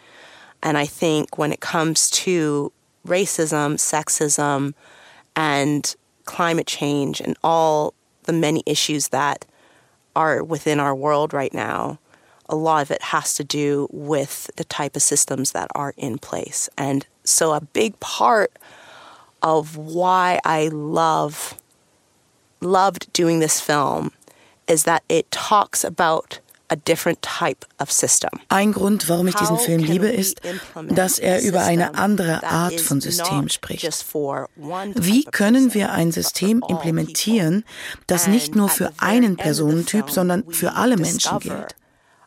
And 0.61 0.77
I 0.77 0.85
think 0.85 1.37
when 1.37 1.51
it 1.51 1.59
comes 1.59 2.09
to 2.11 2.71
racism, 3.05 3.75
sexism, 3.75 4.73
and 5.35 5.95
climate 6.25 6.67
change, 6.67 7.21
and 7.21 7.37
all 7.43 7.93
the 8.23 8.33
many 8.33 8.63
issues 8.65 9.09
that 9.09 9.45
are 10.15 10.43
within 10.43 10.79
our 10.79 10.95
world 10.95 11.33
right 11.33 11.53
now, 11.53 11.99
a 12.49 12.55
lot 12.55 12.81
of 12.81 12.91
it 12.91 13.01
has 13.01 13.35
to 13.35 13.43
do 13.43 13.87
with 13.91 14.49
the 14.55 14.63
type 14.63 14.95
of 14.95 15.01
systems 15.01 15.51
that 15.51 15.69
are 15.75 15.93
in 15.97 16.17
place. 16.17 16.69
And 16.77 17.05
so, 17.23 17.53
a 17.53 17.61
big 17.61 17.99
part 17.99 18.51
of 19.41 19.77
why 19.77 20.39
I 20.43 20.69
love 20.69 21.55
loved 22.59 23.11
doing 23.13 23.39
this 23.39 23.61
film 23.61 24.11
is 24.67 24.83
that 24.83 25.03
it 25.07 25.31
talks 25.31 25.83
about 25.83 26.39
Ein 28.49 28.71
Grund, 28.73 29.07
warum 29.07 29.27
ich 29.27 29.35
diesen 29.35 29.57
Film 29.57 29.83
liebe, 29.83 30.07
ist, 30.07 30.41
dass 30.89 31.17
er 31.17 31.41
über 31.41 31.61
eine 31.61 31.95
andere 31.95 32.43
Art 32.43 32.81
von 32.81 32.99
System 32.99 33.47
spricht. 33.47 33.83
Wie 33.85 35.23
können 35.23 35.73
wir 35.73 35.91
ein 35.93 36.11
System 36.11 36.61
implementieren, 36.67 37.63
das 38.07 38.27
nicht 38.27 38.55
nur 38.55 38.67
für 38.67 38.91
einen 38.97 39.37
Personentyp, 39.37 40.09
sondern 40.09 40.43
für 40.51 40.73
alle 40.73 40.97
Menschen 40.97 41.39
gilt? 41.39 41.73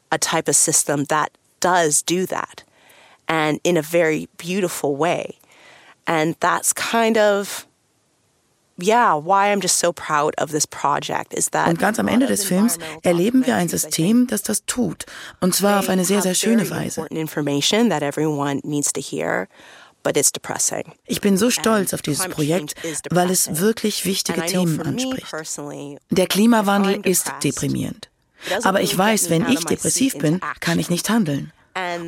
A 0.08 0.16
type 0.18 0.50
of 0.50 0.56
system 0.56 1.06
that 1.08 1.28
does 1.60 2.02
do 2.02 2.26
that 2.26 2.64
and 3.30 3.60
in 3.62 3.76
a 3.76 3.82
very 3.82 4.28
beautiful 4.36 4.98
way. 4.98 5.36
And 6.06 6.34
that's 6.40 6.74
kind 6.74 7.16
of 7.16 7.66
und 11.66 11.78
ganz 11.78 11.98
am 11.98 12.08
Ende 12.08 12.26
des 12.26 12.44
Films 12.44 12.78
erleben 13.02 13.46
wir 13.46 13.56
ein 13.56 13.68
System, 13.68 14.26
das 14.26 14.42
das 14.42 14.64
tut. 14.64 15.06
Und 15.40 15.54
zwar 15.54 15.80
auf 15.80 15.88
eine 15.88 16.04
sehr, 16.04 16.22
sehr 16.22 16.34
schöne 16.34 16.68
Weise. 16.70 17.06
Ich 21.06 21.20
bin 21.20 21.36
so 21.36 21.50
stolz 21.50 21.92
auf 21.92 22.02
dieses 22.02 22.28
Projekt, 22.28 22.74
weil 23.10 23.30
es 23.30 23.60
wirklich 23.60 24.04
wichtige 24.04 24.42
Themen 24.46 24.80
anspricht. 24.80 25.26
Der 26.10 26.26
Klimawandel 26.26 27.00
ist 27.04 27.32
deprimierend. 27.44 28.08
Aber 28.62 28.80
ich 28.80 28.96
weiß, 28.96 29.28
wenn 29.28 29.46
ich 29.48 29.64
depressiv 29.64 30.16
bin, 30.18 30.40
kann 30.60 30.78
ich 30.78 30.88
nicht 30.88 31.10
handeln. 31.10 31.52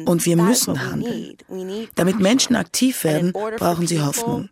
Und 0.07 0.27
wir 0.27 0.37
müssen 0.37 0.91
handeln. 0.91 1.37
Damit 1.95 2.19
Menschen 2.19 2.57
aktiv 2.57 3.05
werden, 3.05 3.33
brauchen 3.33 3.87
sie 3.87 4.01
Hoffnung. 4.01 4.49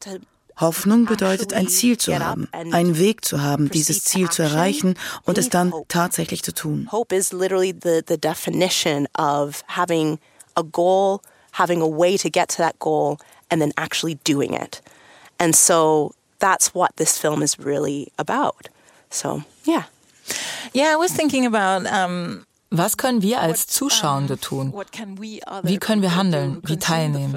Hoffnung 0.60 1.06
bedeutet, 1.06 1.52
ein 1.52 1.68
Ziel 1.68 1.96
zu 1.96 2.18
haben, 2.18 2.48
einen 2.52 2.98
Weg 2.98 3.24
zu 3.24 3.42
haben, 3.42 3.70
dieses 3.70 4.04
Ziel 4.04 4.28
zu 4.28 4.42
erreichen 4.42 4.94
und 5.24 5.38
es 5.38 5.48
dann 5.48 5.72
tatsächlich 5.88 6.42
zu 6.42 6.52
tun. 6.52 6.88
Hope 6.92 7.14
is 7.14 7.32
literally 7.32 7.72
the, 7.72 8.02
the 8.06 8.18
definition 8.18 9.08
of 9.18 9.62
having 9.68 10.18
a 10.56 10.62
goal, 10.62 11.20
having 11.52 11.82
a 11.82 11.86
way 11.86 12.16
to 12.16 12.28
get 12.30 12.48
to 12.50 12.58
that 12.58 12.78
goal, 12.78 13.18
and 13.50 13.60
then 13.60 13.72
actually 13.76 14.18
doing 14.24 14.54
it. 14.54 14.82
And 15.38 15.56
so 15.56 16.14
that's 16.38 16.74
what 16.74 16.96
this 16.96 17.18
film 17.18 17.42
is 17.42 17.58
really 17.58 18.12
about. 18.18 18.68
So, 19.10 19.42
yeah. 19.64 19.84
Yeah, 20.72 20.92
I 20.92 20.96
was 20.96 21.12
thinking 21.12 21.46
about 21.46 21.86
um, 21.86 22.46
Was 22.70 22.96
können 22.96 23.20
wir 23.20 23.40
als 23.40 23.66
Zuschauende 23.66 24.38
tun? 24.38 24.72
Wie 25.62 25.78
können 25.78 26.02
wir 26.02 26.14
handeln, 26.14 26.62
wie 26.64 26.76
teilnehmen? 26.76 27.36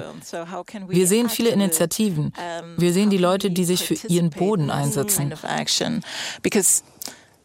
Wir 0.88 1.06
sehen 1.08 1.28
viele 1.28 1.50
Initiativen. 1.50 2.32
Wir 2.76 2.92
sehen 2.92 3.10
die 3.10 3.18
Leute, 3.18 3.50
die 3.50 3.64
sich 3.64 3.82
für 3.84 3.94
ihren 4.06 4.30
Boden 4.30 4.70
einsetzen. 4.70 5.34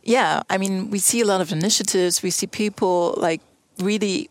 Yeah, 0.02 0.44
I 0.52 0.58
mean, 0.58 0.92
we 0.92 0.98
see 0.98 1.22
a 1.22 1.26
lot 1.26 1.42
of 1.42 1.52
initiatives. 1.52 2.24
We 2.24 2.32
see 2.32 2.48
people 2.48 3.20
like 3.20 3.42
really 3.82 4.30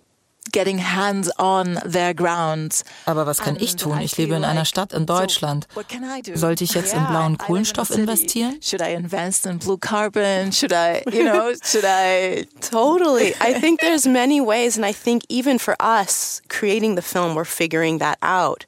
getting 0.52 0.78
hands 0.78 1.30
on 1.38 1.78
their 1.84 2.14
grounds. 2.14 2.84
Aber 3.06 3.26
was 3.26 3.38
kann 3.38 3.56
ich 3.56 3.76
tun? 3.76 4.00
Ich 4.00 4.16
lebe 4.16 4.34
in 4.34 4.44
einer 4.44 4.64
Stadt 4.64 4.92
in 4.92 5.06
Deutschland. 5.06 5.66
Sollte 6.34 6.64
ich 6.64 6.74
jetzt 6.74 6.94
in 6.94 7.06
blauen 7.06 7.38
Kohlenstoff 7.38 7.90
investieren? 7.90 8.58
Should 8.62 8.82
I 8.82 8.94
invest 8.94 9.46
in 9.46 9.58
blue 9.58 9.78
carbon? 9.78 10.52
Should 10.52 10.72
I, 10.72 11.02
you 11.10 11.24
know, 11.24 11.52
should 11.62 11.84
I 11.84 12.46
Totally. 12.60 13.34
I 13.40 13.52
think 13.54 13.80
there's 13.80 14.06
many 14.06 14.40
ways 14.40 14.76
and 14.76 14.84
I 14.84 14.92
think 14.92 15.22
even 15.28 15.58
for 15.58 15.74
us 15.80 16.42
creating 16.48 16.96
the 16.96 17.02
film 17.02 17.34
we're 17.34 17.44
figuring 17.44 17.98
that 17.98 18.18
out. 18.22 18.66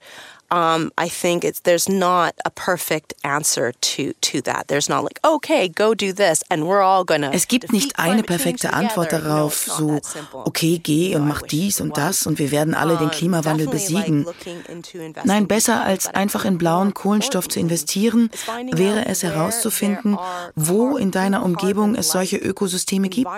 Um, 0.51 0.91
I 0.99 1.09
think 1.09 1.45
it's 1.45 1.61
there's 1.61 1.89
not 1.89 2.35
a 2.45 2.51
perfect 2.51 3.15
answer 3.23 3.73
to 3.81 4.13
to 4.21 4.43
that. 4.43 4.69
There's 4.69 4.89
not 4.89 5.05
like 5.05 5.21
okay, 5.25 5.69
go 5.69 5.95
do 5.95 6.13
this 6.13 6.43
and 6.51 6.67
we're 6.67 6.83
all 6.83 7.05
gonna. 7.05 7.31
Es 7.33 7.47
gibt 7.47 7.73
nicht 7.73 7.99
eine 7.99 8.23
perfekte 8.23 8.73
Antwort 8.73 9.13
darauf, 9.13 9.67
so 9.67 10.01
okay, 10.33 10.79
geh 10.79 11.15
und 11.15 11.29
mach 11.29 11.43
dies 11.43 11.81
und 11.81 11.97
das 11.97 12.27
und 12.27 12.39
wir 12.39 12.51
werden 12.51 12.75
alle 12.75 12.97
den 12.97 13.11
Klimawandel 13.11 13.69
besiegen. 13.69 14.27
Nein, 15.25 15.47
besser 15.47 15.83
als 15.83 16.07
einfach 16.07 16.45
in 16.45 16.59
blauen 16.59 16.95
Kohlenstoff 16.95 17.49
zu 17.49 17.61
investieren, 17.61 18.31
wäre 18.73 19.07
es 19.07 19.23
herauszufinden, 19.23 20.19
wo 20.57 20.97
in 20.97 21.11
deiner 21.11 21.45
Umgebung 21.45 21.95
es 21.95 22.11
solche 22.11 22.37
Ökosysteme 22.37 23.09
gibt. 23.09 23.31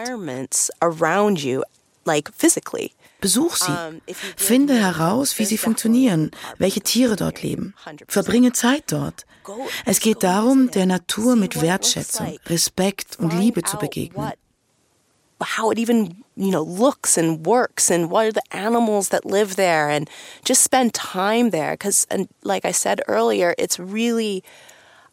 Like 2.05 2.33
physically. 2.37 2.93
Besuch 3.23 3.57
sie. 3.57 4.03
Finde 4.37 4.75
heraus, 4.75 5.39
wie 5.39 5.47
sie 5.47 5.57
funktionieren, 5.57 6.31
welche 6.59 6.83
Tiere 6.83 7.17
dort 7.17 7.43
leben. 7.43 7.75
Verbringe 8.09 8.53
Zeit 8.53 8.85
dort. 8.93 9.25
Es 9.87 10.01
geht 10.01 10.23
darum, 10.23 10.71
der 10.71 10.87
Natur 10.87 11.37
mit 11.37 11.63
Wertschätzung, 11.63 12.37
Respekt 12.47 13.19
und 13.19 13.33
Liebe 13.33 13.63
zu 13.63 13.79
begegnen. 13.79 14.33
how 15.45 15.71
it 15.71 15.79
even 15.79 16.23
you 16.37 16.53
know 16.53 16.63
looks 16.63 17.19
and 17.19 17.45
works 17.45 17.91
and 17.91 18.11
what 18.11 18.27
are 18.27 18.33
the 18.33 18.57
animals 18.57 19.09
that 19.09 19.27
live 19.27 19.57
there 19.57 19.89
and 19.89 20.09
just 20.45 20.63
spend 20.63 20.95
time 20.95 21.51
there 21.51 21.73
because 21.73 22.07
and 22.11 22.29
like 22.45 22.65
i 22.65 22.71
said 22.71 23.03
earlier 23.09 23.53
it's 23.59 23.77
really 23.79 24.45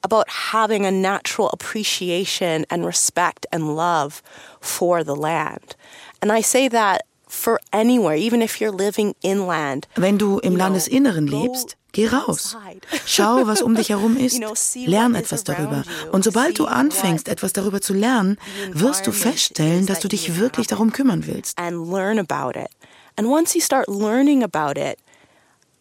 about 0.03 0.29
having 0.29 0.85
a 0.85 0.91
natural 0.91 1.49
appreciation 1.49 2.63
and 2.69 2.85
respect 2.85 3.47
and 3.51 3.75
love 3.75 4.21
for 4.61 5.03
the 5.03 5.15
land 5.15 5.75
and 6.21 6.31
i 6.31 6.41
say 6.41 6.67
that 6.67 7.01
for 7.29 7.59
anywhere, 7.71 8.17
even 8.17 8.41
if 8.41 8.59
you're 8.59 8.75
living 8.75 9.15
inland. 9.21 9.87
Wenn 9.95 10.17
du 10.17 10.39
im 10.39 10.57
Landesinneren 10.57 11.27
lebst, 11.27 11.77
geh 11.91 12.07
raus. 12.07 12.57
Schau, 13.05 13.47
was 13.47 13.61
um 13.61 13.75
dich 13.75 13.89
herum 13.89 14.17
ist. 14.25 14.41
Lern 14.75 15.15
etwas 15.15 15.43
darüber. 15.43 15.83
Und 16.11 16.23
sobald 16.23 16.57
du 16.59 16.65
anfängst, 16.65 17.29
etwas 17.29 17.53
darüber 17.53 17.81
zu 17.81 17.93
lernen, 17.93 18.37
wirst 18.73 19.05
du 19.07 19.11
feststellen, 19.11 19.85
dass 19.85 19.99
du 19.99 20.07
dich 20.07 20.37
wirklich 20.37 20.67
darum 20.67 20.91
kümmern 20.91 21.27
willst. 21.27 21.57
And 21.57 21.87
learn 21.89 22.19
about 22.19 22.59
it. 22.59 22.69
And 23.15 23.27
once 23.27 23.53
you 23.55 23.61
start 23.61 23.87
learning 23.87 24.43
about 24.43 24.79
it, 24.79 24.97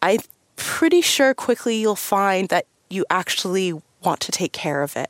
I'm 0.01 0.21
pretty 0.55 1.01
sure 1.01 1.33
quickly 1.33 1.81
you'll 1.81 1.95
find 1.95 2.49
that 2.49 2.65
you 2.89 3.05
actually 3.09 3.73
want 4.03 4.19
to 4.21 4.31
take 4.31 4.51
care 4.51 4.83
of 4.83 4.95
it. 4.95 5.09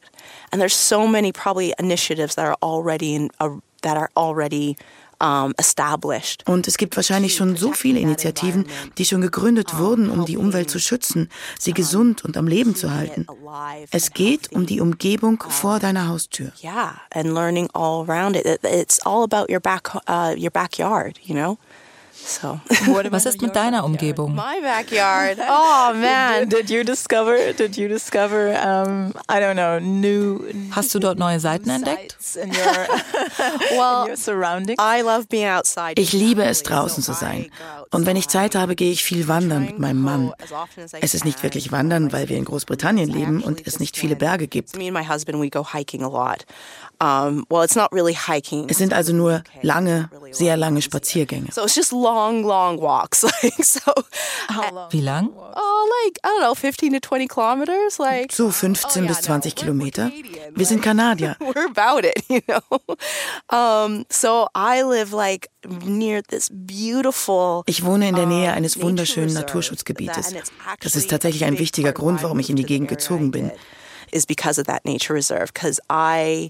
And 0.51 0.61
there's 0.61 0.75
so 0.75 1.05
many 1.05 1.31
probably 1.31 1.73
initiatives 1.77 2.35
that 2.35 2.45
are 2.45 2.57
already 2.61 3.15
in, 3.15 3.29
uh, 3.39 3.59
that 3.81 3.97
are 3.97 4.09
already 4.15 4.77
und 5.19 6.67
es 6.67 6.77
gibt 6.77 6.95
wahrscheinlich 6.95 7.35
schon 7.35 7.55
so 7.55 7.73
viele 7.73 7.99
Initiativen, 7.99 8.65
die 8.97 9.05
schon 9.05 9.21
gegründet 9.21 9.77
wurden, 9.77 10.09
um 10.09 10.25
die 10.25 10.37
Umwelt 10.37 10.69
zu 10.69 10.79
schützen, 10.79 11.29
sie 11.59 11.73
gesund 11.73 12.23
und 12.23 12.37
am 12.37 12.47
Leben 12.47 12.75
zu 12.75 12.93
halten. 12.93 13.27
Es 13.91 14.13
geht 14.13 14.51
um 14.51 14.65
die 14.65 14.79
Umgebung 14.79 15.43
vor 15.47 15.79
deiner 15.79 16.07
Haustür. 16.07 16.51
Yeah, 16.63 17.01
and 17.13 17.33
learning 17.33 17.69
all 17.73 18.09
around 18.09 18.35
it. 18.35 18.45
It's 18.63 18.99
all 19.05 19.23
about 19.23 19.51
your 19.51 19.59
back, 19.59 19.93
uh, 20.07 20.33
your 20.37 20.51
backyard, 20.51 21.19
you 21.23 21.35
know. 21.35 21.57
So. 22.25 22.59
Was 23.09 23.25
ist 23.25 23.41
mit 23.41 23.55
deiner 23.55 23.83
Umgebung? 23.83 24.35
My 24.35 24.61
backyard. 24.61 25.37
Oh 25.49 25.93
man. 25.93 26.47
did, 26.47 26.69
you 26.69 26.83
discover? 26.83 27.53
Did 27.53 27.75
you 27.75 27.87
discover? 27.87 28.53
Um, 28.63 29.13
I 29.27 29.39
don't 29.39 29.55
know. 29.55 29.79
New. 29.79 30.43
Hast 30.71 30.93
du 30.93 30.99
dort 30.99 31.17
neue 31.17 31.39
Seiten 31.39 31.69
entdeckt? 31.69 32.15
In 32.35 32.49
your, 32.49 32.57
well, 33.71 34.03
in 34.03 34.09
your 34.11 34.17
surroundings. 34.17 34.79
I 34.79 35.01
love 35.01 35.27
being 35.27 35.47
outside. 35.47 35.93
Ich 35.99 36.13
liebe 36.13 36.43
es 36.43 36.63
draußen 36.63 37.03
zu 37.03 37.13
sein. 37.13 37.49
Und 37.91 38.05
wenn 38.05 38.15
ich 38.15 38.27
Zeit 38.27 38.55
habe, 38.55 38.75
gehe 38.75 38.91
ich 38.91 39.03
viel 39.03 39.27
wandern 39.27 39.65
mit 39.65 39.79
meinem 39.79 40.01
Mann. 40.01 40.33
Es 41.01 41.13
ist 41.13 41.25
nicht 41.25 41.41
wirklich 41.43 41.71
wandern, 41.71 42.11
weil 42.11 42.29
wir 42.29 42.37
in 42.37 42.45
Großbritannien 42.45 43.09
leben 43.09 43.43
und 43.43 43.65
es 43.65 43.79
nicht 43.79 43.97
viele 43.97 44.15
Berge 44.15 44.47
gibt. 44.47 44.75
Me 44.77 44.87
and 44.87 44.93
my 44.93 45.05
husband 45.07 45.41
we 45.41 45.49
go 45.49 45.65
hiking 45.73 46.03
a 46.03 46.07
lot. 46.07 46.45
Um, 47.01 47.45
well, 47.49 47.63
it's 47.63 47.77
not 47.77 47.93
really 47.93 48.13
hiking. 48.13 48.67
Es 48.69 48.77
sind 48.77 48.93
also 48.93 49.13
nur 49.13 49.41
lange, 49.61 50.09
sehr 50.31 50.57
lange 50.57 50.81
Spaziergänge. 50.81 51.47
So 51.49 51.63
it's 51.63 51.75
just 51.75 51.93
long, 51.93 52.08
long 52.43 52.79
walks. 52.79 53.23
Like 53.43 53.63
so. 53.63 53.93
Wie 54.91 55.01
lang? 55.01 55.29
Oh, 55.35 56.03
like 56.03 56.19
I 56.23 56.27
don't 56.27 56.41
know, 56.41 56.55
15 56.55 56.93
to 56.93 56.99
20 56.99 57.27
kilometers. 57.27 57.99
Like 57.99 58.31
so 58.31 58.51
15 58.51 59.07
bis 59.07 59.21
20 59.21 59.55
Kilometer. 59.55 60.11
Wir 60.55 60.65
sind 60.65 60.81
Kanadier. 60.81 61.35
We're 61.39 61.67
about 61.67 62.05
it, 62.05 62.23
you 62.29 62.41
know. 62.47 62.79
Um, 63.49 64.05
so 64.09 64.47
I 64.55 64.83
live 64.83 65.13
like 65.13 65.49
near 65.85 66.21
this 66.21 66.49
beautiful. 66.51 67.63
Ich 67.65 67.83
wohne 67.83 68.09
in 68.09 68.15
der 68.15 68.25
Nähe 68.25 68.53
eines 68.53 68.81
wunderschönen 68.81 69.33
Naturschutzgebietes. 69.33 70.33
Das 70.81 70.95
ist 70.95 71.09
tatsächlich 71.09 71.45
ein 71.45 71.59
wichtiger 71.59 71.93
Grund, 71.93 72.23
warum 72.23 72.39
ich 72.39 72.49
in 72.49 72.55
die 72.55 72.65
Gegend 72.65 72.89
gezogen 72.89 73.31
bin. 73.31 73.51
Is 74.11 74.25
because 74.25 74.59
of 74.59 74.65
that 74.67 74.85
nature 74.85 75.13
reserve, 75.13 75.53
because 75.53 75.79
I 75.89 76.49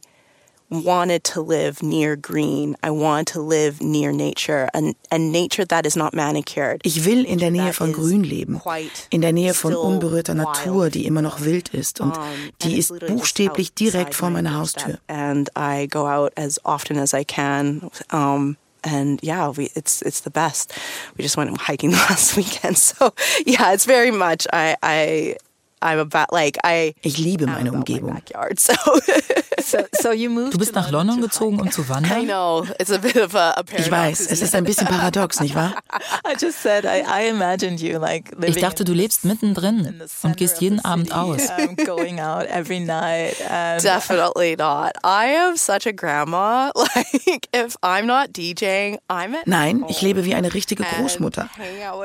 wanted 0.69 1.23
to 1.23 1.41
live 1.41 1.81
near 1.81 2.15
green. 2.15 2.75
I 2.83 2.91
want 2.91 3.27
to 3.29 3.41
live 3.41 3.81
near 3.81 4.11
nature 4.11 4.69
and, 4.73 4.95
and 5.11 5.31
nature 5.31 5.65
that 5.65 5.85
is 5.85 5.95
not 5.95 6.13
manicured. 6.13 6.81
Ich 6.83 7.05
will 7.05 7.25
in 7.25 7.39
der 7.39 7.51
Nähe 7.51 7.73
von 7.73 7.91
Grün 7.91 8.23
leben, 8.23 8.61
in 9.09 9.21
der 9.21 9.33
Nähe 9.33 9.53
von 9.53 9.75
unberührter 9.75 10.35
Natur, 10.35 10.89
die 10.89 11.05
immer 11.05 11.21
noch 11.21 11.41
wild 11.41 11.69
ist 11.69 11.99
und 11.99 12.13
die 12.61 12.77
ist 12.77 12.93
buchstäblich 12.99 13.73
direkt 13.73 14.15
vor 14.15 14.29
meiner 14.29 14.55
Haustür. 14.55 14.99
And 15.07 15.49
I 15.57 15.87
go 15.87 16.07
out 16.07 16.31
as 16.37 16.59
often 16.63 16.97
as 16.97 17.13
I 17.13 17.23
can. 17.23 17.89
Um, 18.11 18.57
and 18.83 19.21
yeah, 19.23 19.49
we, 19.49 19.71
it's 19.75 20.01
it's 20.01 20.21
the 20.21 20.29
best. 20.29 20.73
We 21.17 21.23
just 21.23 21.37
went 21.37 21.55
hiking 21.57 21.91
last 22.09 22.37
weekend, 22.37 22.77
so 22.77 23.13
yeah, 23.45 23.73
it's 23.73 23.85
very 23.85 24.11
much 24.11 24.47
I 24.53 24.75
I 24.81 25.37
I'm 25.81 25.99
about 25.99 26.33
like 26.33 26.57
I. 26.65 26.93
Ich 27.01 27.17
liebe 27.17 27.47
meine 27.47 27.71
Umgebung. 27.71 28.15
Backyard, 28.15 28.59
so. 28.59 28.73
so, 29.61 29.77
so 29.91 30.11
you 30.11 30.29
moved 30.29 30.53
du 30.53 30.57
bist 30.57 30.73
nach 30.73 30.91
London 30.91 31.21
gezogen, 31.21 31.59
um 31.59 31.71
zu 31.71 31.87
wandern? 31.87 32.21
I 32.21 32.25
know. 32.25 32.65
It's 32.79 32.91
a 32.91 32.97
bit 32.97 33.17
of 33.17 33.35
a, 33.35 33.51
a 33.51 33.63
ich 33.77 33.89
weiß, 33.89 34.31
es 34.31 34.41
ist 34.41 34.55
ein 34.55 34.63
bisschen 34.63 34.87
paradox, 34.87 35.39
nicht 35.39 35.55
wahr? 35.55 35.75
I 36.25 36.35
just 36.39 36.61
said 36.61 36.85
I, 36.85 37.03
I 37.07 37.29
imagined 37.29 37.79
you 37.81 37.99
like 37.99 38.31
ich 38.41 38.57
dachte, 38.57 38.83
du 38.83 38.93
lebst 38.93 39.25
mittendrin 39.25 40.01
und 40.23 40.37
gehst 40.37 40.61
jeden 40.61 40.83
Abend 40.83 41.13
aus. 41.13 41.47
going 41.85 42.19
out 42.19 42.47
every 42.47 42.79
night. 42.79 43.35
Definitely 43.81 44.55
not. 44.57 44.93
I 45.03 45.35
am 45.35 45.57
such 45.57 45.85
a 45.87 45.91
grandma. 45.91 46.71
Like 46.75 47.47
if 47.53 47.75
I'm 47.83 48.05
not 48.05 48.33
DJing, 48.33 48.97
I'm 49.09 49.35
at 49.35 49.45
Nein, 49.45 49.85
ich 49.89 50.01
lebe 50.01 50.25
wie 50.25 50.33
eine 50.33 50.53
richtige 50.53 50.83
Großmutter. 50.83 51.49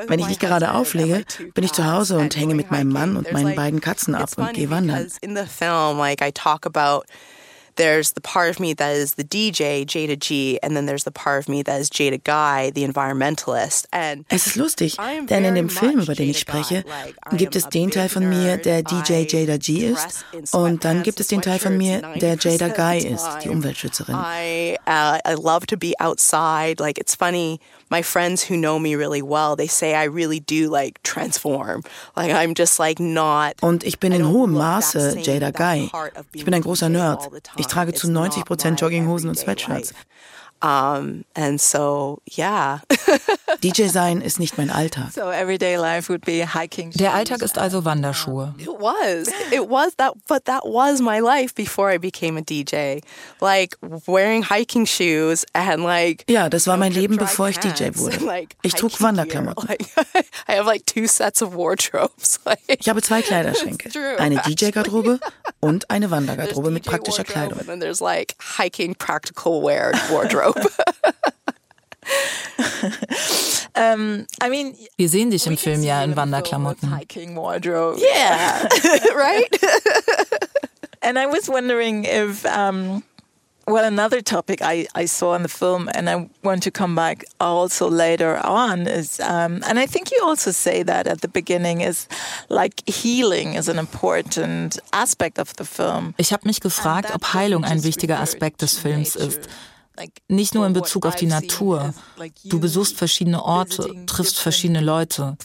Wenn 0.07 0.19
ich 0.19 0.27
nicht 0.27 0.39
gerade 0.39 0.73
auflege, 0.73 1.25
bin 1.53 1.63
ich 1.63 1.71
zu 1.71 1.85
Hause 1.91 2.17
und 2.17 2.35
hänge 2.35 2.55
mit 2.55 2.71
meinem 2.71 2.91
Mann 2.91 3.17
und 3.17 3.31
meinen 3.31 3.55
beiden 3.55 3.64
beiden 3.65 3.81
Katzen 3.81 4.15
ab 4.15 4.29
und 4.37 4.53
gehe 4.53 4.69
wandern. 4.69 5.07
In 5.21 5.35
the 5.35 5.45
film, 5.45 5.97
like 5.97 6.21
I 6.21 6.31
talk 6.31 6.65
about 6.65 7.05
there's 7.75 8.13
the 8.13 8.21
part 8.21 8.49
of 8.49 8.59
me 8.59 8.73
that 8.73 8.95
is 8.95 9.15
the 9.15 9.23
DJ, 9.23 9.85
Jada 9.85 10.17
G, 10.17 10.59
and 10.63 10.75
then 10.75 10.85
there's 10.85 11.03
the 11.03 11.11
part 11.11 11.39
of 11.39 11.49
me 11.49 11.61
that 11.63 11.79
is 11.79 11.89
Jada 11.89 12.23
Guy, 12.23 12.71
the 12.71 12.83
environmentalist. 12.83 13.87
And 13.91 14.25
es 14.29 14.47
ist 14.47 14.55
lustig, 14.55 14.97
denn 15.29 15.45
in 15.45 15.55
dem 15.55 15.69
Film, 15.69 15.99
über 15.99 16.15
den 16.15 16.29
ich 16.29 16.39
spreche, 16.39 16.83
gibt 17.33 17.55
es 17.55 17.67
den 17.69 17.91
Teil 17.91 18.09
von 18.09 18.27
mir, 18.29 18.57
der 18.57 18.83
DJ 18.83 19.25
Jada 19.27 19.57
G 19.57 19.87
ist, 19.87 20.25
und 20.53 20.85
dann 20.85 21.03
gibt 21.03 21.19
es 21.19 21.27
den 21.27 21.41
Teil 21.41 21.59
von 21.59 21.77
mir, 21.77 22.01
der 22.15 22.37
Jada 22.37 22.69
Guy 22.69 22.99
ist, 22.99 23.27
die 23.43 23.49
Umweltschützerin. 23.49 24.15
I, 24.15 24.77
uh, 24.87 25.17
I 25.25 25.33
love 25.33 25.65
to 25.67 25.77
be 25.77 25.93
outside. 25.99 26.79
Like 26.79 26.97
it's 26.97 27.15
funny, 27.15 27.59
my 27.89 28.01
friends 28.01 28.43
who 28.43 28.55
know 28.55 28.79
me 28.79 28.95
really 28.95 29.21
well, 29.21 29.55
they 29.55 29.67
say 29.67 29.93
I 29.93 30.05
really 30.05 30.39
do 30.39 30.69
like 30.69 31.01
transform. 31.03 31.83
Like 32.15 32.31
I'm 32.31 32.53
just 32.55 32.79
like 32.79 32.99
not. 32.99 33.55
Und 33.61 33.83
ich 33.83 33.99
bin 33.99 34.11
in 34.11 34.23
hohem 34.23 34.53
Maße 34.53 35.19
Jada 35.23 35.51
Guy. 35.51 35.89
Ich 36.33 36.45
bin 36.45 36.53
ein 36.53 36.61
großer 36.61 36.89
Nerd. 36.89 37.29
Ich 37.57 37.67
trage 37.67 37.93
zu 37.93 38.09
90 38.09 38.45
Prozent 38.45 38.81
Jogginghosen 38.81 39.29
und 39.29 39.37
Sweatshirts. 39.37 39.93
Um, 40.61 41.25
and 41.35 41.59
so, 41.59 42.21
yeah. 42.37 42.79
DJ 43.61 43.87
sein 43.87 44.21
ist 44.21 44.39
nicht 44.39 44.57
mein 44.57 44.69
Alltag. 44.69 45.11
So 45.11 45.29
everyday 45.29 45.77
life 45.77 46.09
would 46.09 46.25
be 46.25 46.45
hiking. 46.45 46.91
Der 46.91 47.13
Alltag 47.13 47.41
ist 47.41 47.57
also 47.57 47.85
Wanderschuhe. 47.85 48.53
It 48.57 48.67
was. 48.67 49.27
It 49.51 49.69
was 49.69 49.95
that 49.97 50.13
but 50.27 50.45
that 50.45 50.63
was 50.63 51.01
my 51.01 51.19
life 51.19 51.53
before 51.53 51.91
I 51.91 51.97
became 51.97 52.37
a 52.37 52.41
DJ. 52.41 53.01
Like 53.41 53.77
wearing 54.07 54.43
hiking 54.43 54.85
shoes 54.85 55.45
and 55.53 55.83
like 55.83 56.23
Ja, 56.27 56.49
das 56.49 56.67
war 56.67 56.77
mein 56.77 56.93
Leben 56.93 57.17
bevor 57.17 57.49
ich 57.49 57.59
DJ 57.59 57.89
wurde. 57.93 58.47
Ich 58.61 58.73
trug 58.73 58.99
Wanderklamotten. 59.01 59.69
I 60.47 60.55
have 60.55 60.65
like 60.65 60.85
two 60.85 61.07
sets 61.07 61.41
of 61.41 61.55
wardrobes. 61.55 62.39
Ich 62.67 62.89
habe 62.89 63.01
zwei 63.01 63.21
Kleiderschränke. 63.21 63.89
Eine 64.17 64.41
DJ 64.47 64.71
Garderobe 64.71 65.19
und 65.59 65.89
eine 65.89 66.11
Wandergarderobe 66.11 66.71
mit 66.71 66.85
praktischer 66.85 67.23
Kleidung. 67.23 67.59
And 67.59 67.67
then 67.67 67.79
there's 67.79 68.01
like 68.01 68.35
hiking 68.57 68.95
practical 68.95 69.61
wear 69.61 69.91
wardrobe. 70.09 70.54
I 74.41 74.49
mean, 74.49 74.75
Wir 74.97 75.09
sehen 75.09 75.31
dich 75.31 75.47
im 75.47 75.57
Film 75.57 75.83
ja 75.83 76.03
in 76.03 76.15
Wanderklamotten. 76.15 76.93
Yeah, 77.97 78.67
right? 79.15 79.49
and 81.01 81.17
I 81.17 81.25
was 81.25 81.49
wondering 81.49 82.05
if, 82.05 82.45
um, 82.45 83.03
well, 83.67 83.83
another 83.83 84.21
topic 84.21 84.61
I, 84.61 84.87
I 84.95 85.05
saw 85.07 85.35
in 85.35 85.41
the 85.43 85.49
film, 85.49 85.89
and 85.93 86.09
I 86.09 86.29
want 86.43 86.63
to 86.63 86.71
come 86.71 86.95
back 86.95 87.25
also 87.39 87.89
later 87.89 88.37
on, 88.37 88.87
is, 88.87 89.19
um, 89.19 89.61
and 89.67 89.79
I 89.79 89.87
think 89.87 90.11
you 90.11 90.21
also 90.23 90.51
say 90.51 90.83
that 90.83 91.07
at 91.07 91.21
the 91.21 91.27
beginning, 91.27 91.81
is 91.81 92.07
like 92.49 92.87
healing 92.87 93.55
is 93.55 93.67
an 93.67 93.79
important 93.79 94.79
aspect 94.93 95.39
of 95.39 95.53
the 95.57 95.65
film. 95.65 96.13
Ich 96.17 96.31
habe 96.31 96.45
mich 96.47 96.61
gefragt, 96.61 97.11
ob 97.13 97.33
Heilung 97.33 97.65
ein 97.65 97.83
wichtiger 97.83 98.19
Aspekt 98.19 98.61
des 98.61 98.77
Films 98.77 99.15
ist. 99.15 99.49
Nicht 100.27 100.53
nur 100.53 100.65
in 100.65 100.73
Bezug 100.73 101.05
auf 101.05 101.15
die 101.15 101.27
Natur. 101.27 101.93
Du 102.45 102.59
besuchst 102.59 102.97
verschiedene 102.97 103.43
Orte, 103.43 104.05
triffst 104.05 104.39
verschiedene 104.39 104.81
Leute. 104.81 105.37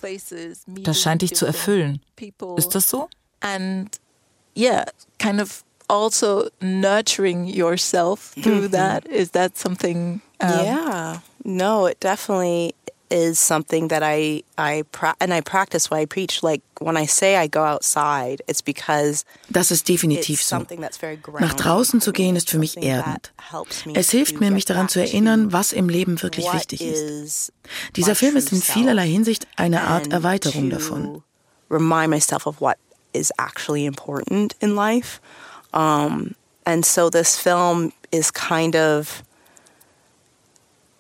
Das 0.67 1.01
scheint 1.01 1.23
dich 1.23 1.35
zu 1.35 1.47
erfüllen. 1.47 2.01
Ist 2.57 2.75
das 2.75 2.91
so? 2.91 3.09
And 3.41 3.89
yeah, 4.57 4.85
kind 5.19 5.41
of 5.41 5.65
also 5.89 6.49
nurturing 6.61 7.47
yourself 7.47 8.33
through 8.43 8.69
that. 8.69 9.07
Is 9.07 9.31
that 9.33 9.57
something? 9.57 10.21
Um, 10.41 10.49
yeah. 10.49 11.23
No, 11.45 11.87
it 11.87 11.99
definitely 12.01 12.75
is 13.11 13.39
something 13.39 13.89
that 13.89 14.03
I 14.03 14.43
I 14.57 14.85
pra 14.93 15.15
and 15.21 15.33
I 15.33 15.41
practice 15.41 15.91
what 15.91 16.01
I 16.01 16.07
preach. 16.07 16.43
Like 16.43 16.63
when 16.81 16.97
I 16.97 17.07
say 17.07 17.37
I 17.37 17.49
go 17.49 17.65
outside, 17.65 18.43
it's 18.47 18.63
because 18.63 19.25
das 19.51 19.71
ist 19.71 19.89
definitiv 19.89 20.43
so. 20.43 20.65
Nach 21.41 21.55
draußen 21.55 22.01
zu 22.01 22.13
gehen 22.13 22.37
ist 22.37 22.51
für 22.51 22.59
mich 22.59 22.77
erdend. 22.77 23.33
Es 23.95 24.11
hilft 24.11 24.41
mir, 24.41 24.51
mich 24.51 24.65
daran 24.65 24.89
zu 24.89 25.01
erinnern, 25.01 25.53
was 25.53 25.73
im 25.73 25.89
Leben 25.89 26.21
wirklich 26.23 26.53
wichtig 26.53 26.83
ist. 26.83 27.53
Dieser 27.97 28.15
Film 28.15 28.37
ist 28.37 28.53
in 28.53 28.63
vielerlei 28.63 29.09
Hinsicht 29.09 29.47
eine 29.57 29.83
Art 29.83 30.13
Erweiterung 30.13 30.71
davon. 30.71 31.23
Remind 31.69 32.11
myself 32.11 32.47
of 32.47 32.61
what 32.61 32.77
is 33.13 33.33
actually 33.39 33.87
important 33.87 34.57
in 34.61 34.75
life, 34.75 35.21
um, 35.73 36.35
and 36.65 36.85
so 36.85 37.11
this 37.11 37.37
film 37.37 37.93
is 38.11 38.33
kind 38.33 38.75
of 38.75 39.23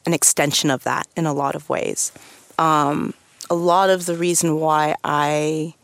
an 0.06 0.12
extension 0.12 0.70
of 0.70 0.84
that 0.84 1.06
in 1.16 1.26
a 1.26 1.32
lot 1.32 1.54
of 1.54 1.68
ways. 1.68 2.12
Um, 2.58 3.14
a 3.48 3.54
lot 3.54 3.90
of 3.90 4.06
the 4.06 4.14
reason 4.14 4.60
why 4.60 4.94
I 5.04 5.74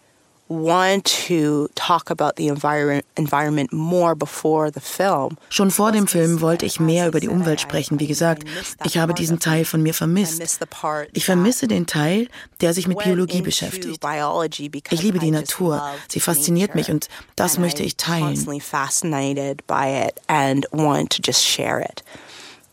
want 0.48 1.04
to 1.26 1.68
talk 1.74 2.10
about 2.10 2.36
the 2.36 2.48
envir 2.48 3.02
environment 3.16 3.72
more 3.72 4.14
before 4.14 4.70
the 4.70 4.80
film. 4.80 5.36
Schon 5.48 5.70
vor 5.70 5.92
dem 5.92 6.06
Film 6.06 6.40
wollte 6.40 6.64
ich 6.66 6.78
mehr 6.78 7.08
über 7.08 7.20
die 7.20 7.28
Umwelt 7.28 7.60
sprechen. 7.60 7.98
Wie 7.98 8.06
gesagt, 8.06 8.44
ich 8.84 8.98
habe 8.98 9.14
diesen 9.14 9.40
Teil 9.40 9.64
von 9.64 9.82
mir 9.82 9.94
vermisst. 9.94 10.40
Ich 11.12 11.24
vermisse 11.24 11.66
den 11.66 11.86
Teil, 11.86 12.28
der 12.60 12.74
sich 12.74 12.86
mit 12.86 12.98
Biologie 12.98 13.42
beschäftigt. 13.42 13.98
Ich 14.90 15.02
liebe 15.02 15.18
die 15.18 15.30
Natur. 15.30 15.82
Sie 16.08 16.20
fasziniert 16.20 16.74
mich 16.74 16.90
und 16.90 17.08
das 17.34 17.58
möchte 17.58 17.82
ich 17.82 17.96
teilen. 17.96 18.36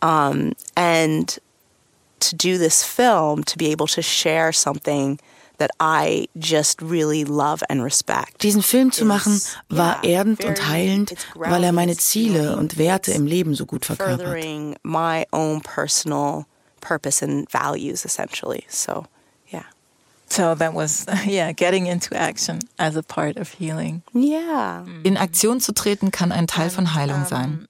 Um, 0.04 0.52
and 0.76 1.40
to 2.20 2.36
do 2.36 2.58
this 2.58 2.84
film, 2.84 3.44
to 3.46 3.58
be 3.58 3.72
able 3.72 3.88
to 3.88 4.02
share 4.02 4.52
something 4.52 5.20
that 5.58 5.72
I 5.80 6.28
just 6.38 6.82
really 6.82 7.24
love 7.26 7.64
and 7.70 7.84
respect. 7.84 8.42
Diesen 8.42 8.62
Film 8.62 8.92
zu 8.92 9.06
machen 9.06 9.40
war 9.70 10.04
erdend 10.04 10.44
und 10.44 10.68
heilend, 10.68 11.16
weil 11.36 11.64
er 11.64 11.72
meine 11.72 11.96
Ziele 11.96 12.58
und 12.58 12.78
Werte 12.78 13.12
im 13.14 13.26
Leben 13.26 13.56
so 13.56 13.66
gut 13.66 13.86
verkörpert. 13.86 14.78
my 14.84 15.26
own 15.32 15.62
personal 15.62 16.46
purpose 16.82 17.22
and 17.22 17.50
values 17.50 18.04
essentially. 18.04 18.66
So, 18.68 19.06
yeah. 19.54 19.64
So 20.28 20.56
that 20.56 20.74
was, 20.74 21.06
yeah, 21.26 21.54
getting 21.54 21.86
into 21.86 22.16
action 22.16 22.60
as 22.78 22.96
a 22.98 23.04
part 23.04 23.38
of 23.38 23.52
healing. 23.52 24.02
Yeah. 24.14 24.86
In 25.04 25.18
Aktion 25.18 25.62
zu 25.62 25.72
treten 25.74 26.12
kann 26.12 26.32
ein 26.32 26.48
Teil 26.48 26.72
von 26.72 26.94
Heilung 26.94 27.26
sein. 27.26 27.68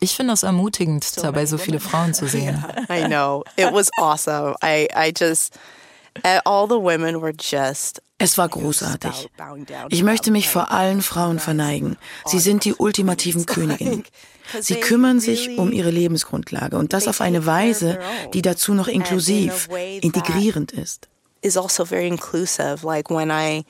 Ich 0.00 0.16
finde 0.16 0.32
es 0.32 0.42
ermutigend, 0.42 1.16
dabei 1.22 1.46
so 1.46 1.58
viele 1.58 1.80
Frauen 1.80 2.14
zu 2.14 2.26
sehen. 2.28 2.64
I 2.90 3.04
know. 3.06 3.44
It 3.56 3.72
was 3.72 3.90
awesome. 3.98 4.54
I 4.62 4.88
I 4.94 5.12
just 5.16 5.54
all 6.44 6.66
the 6.66 6.80
women 6.80 7.20
were 7.20 7.34
just 7.38 8.02
es 8.18 8.38
war 8.38 8.48
großartig. 8.48 9.28
Ich 9.90 10.02
möchte 10.02 10.30
mich 10.30 10.48
vor 10.48 10.70
allen 10.70 11.02
Frauen 11.02 11.38
verneigen. 11.38 11.98
Sie 12.24 12.40
sind 12.40 12.64
die 12.64 12.74
ultimativen 12.74 13.44
Königinnen. 13.44 14.04
Sie 14.60 14.76
kümmern 14.76 15.20
sich 15.20 15.58
um 15.58 15.70
ihre 15.70 15.90
Lebensgrundlage 15.90 16.78
und 16.78 16.92
das 16.92 17.08
auf 17.08 17.20
eine 17.20 17.44
Weise, 17.46 17.98
die 18.32 18.42
dazu 18.42 18.72
noch 18.74 18.88
inklusiv, 18.88 19.68
integrierend 20.00 20.72
ist. 20.72 21.08
also 21.44 21.84
very 21.84 22.08
inclusive. 22.08 22.78
Like 22.82 23.10
when 23.10 23.30
I 23.30 23.64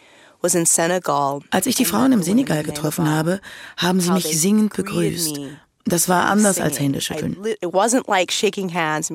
als 1.50 1.66
ich 1.66 1.74
die 1.76 1.84
Frauen 1.84 2.12
im 2.12 2.22
Senegal 2.22 2.62
getroffen 2.62 3.08
habe, 3.08 3.40
haben 3.76 4.00
sie 4.00 4.10
mich 4.10 4.38
singend 4.40 4.74
begrüßt 4.74 5.38
das 5.86 6.08
war 6.08 6.26
anders 6.26 6.60
als 6.60 6.80
Händeschütteln. 6.80 7.36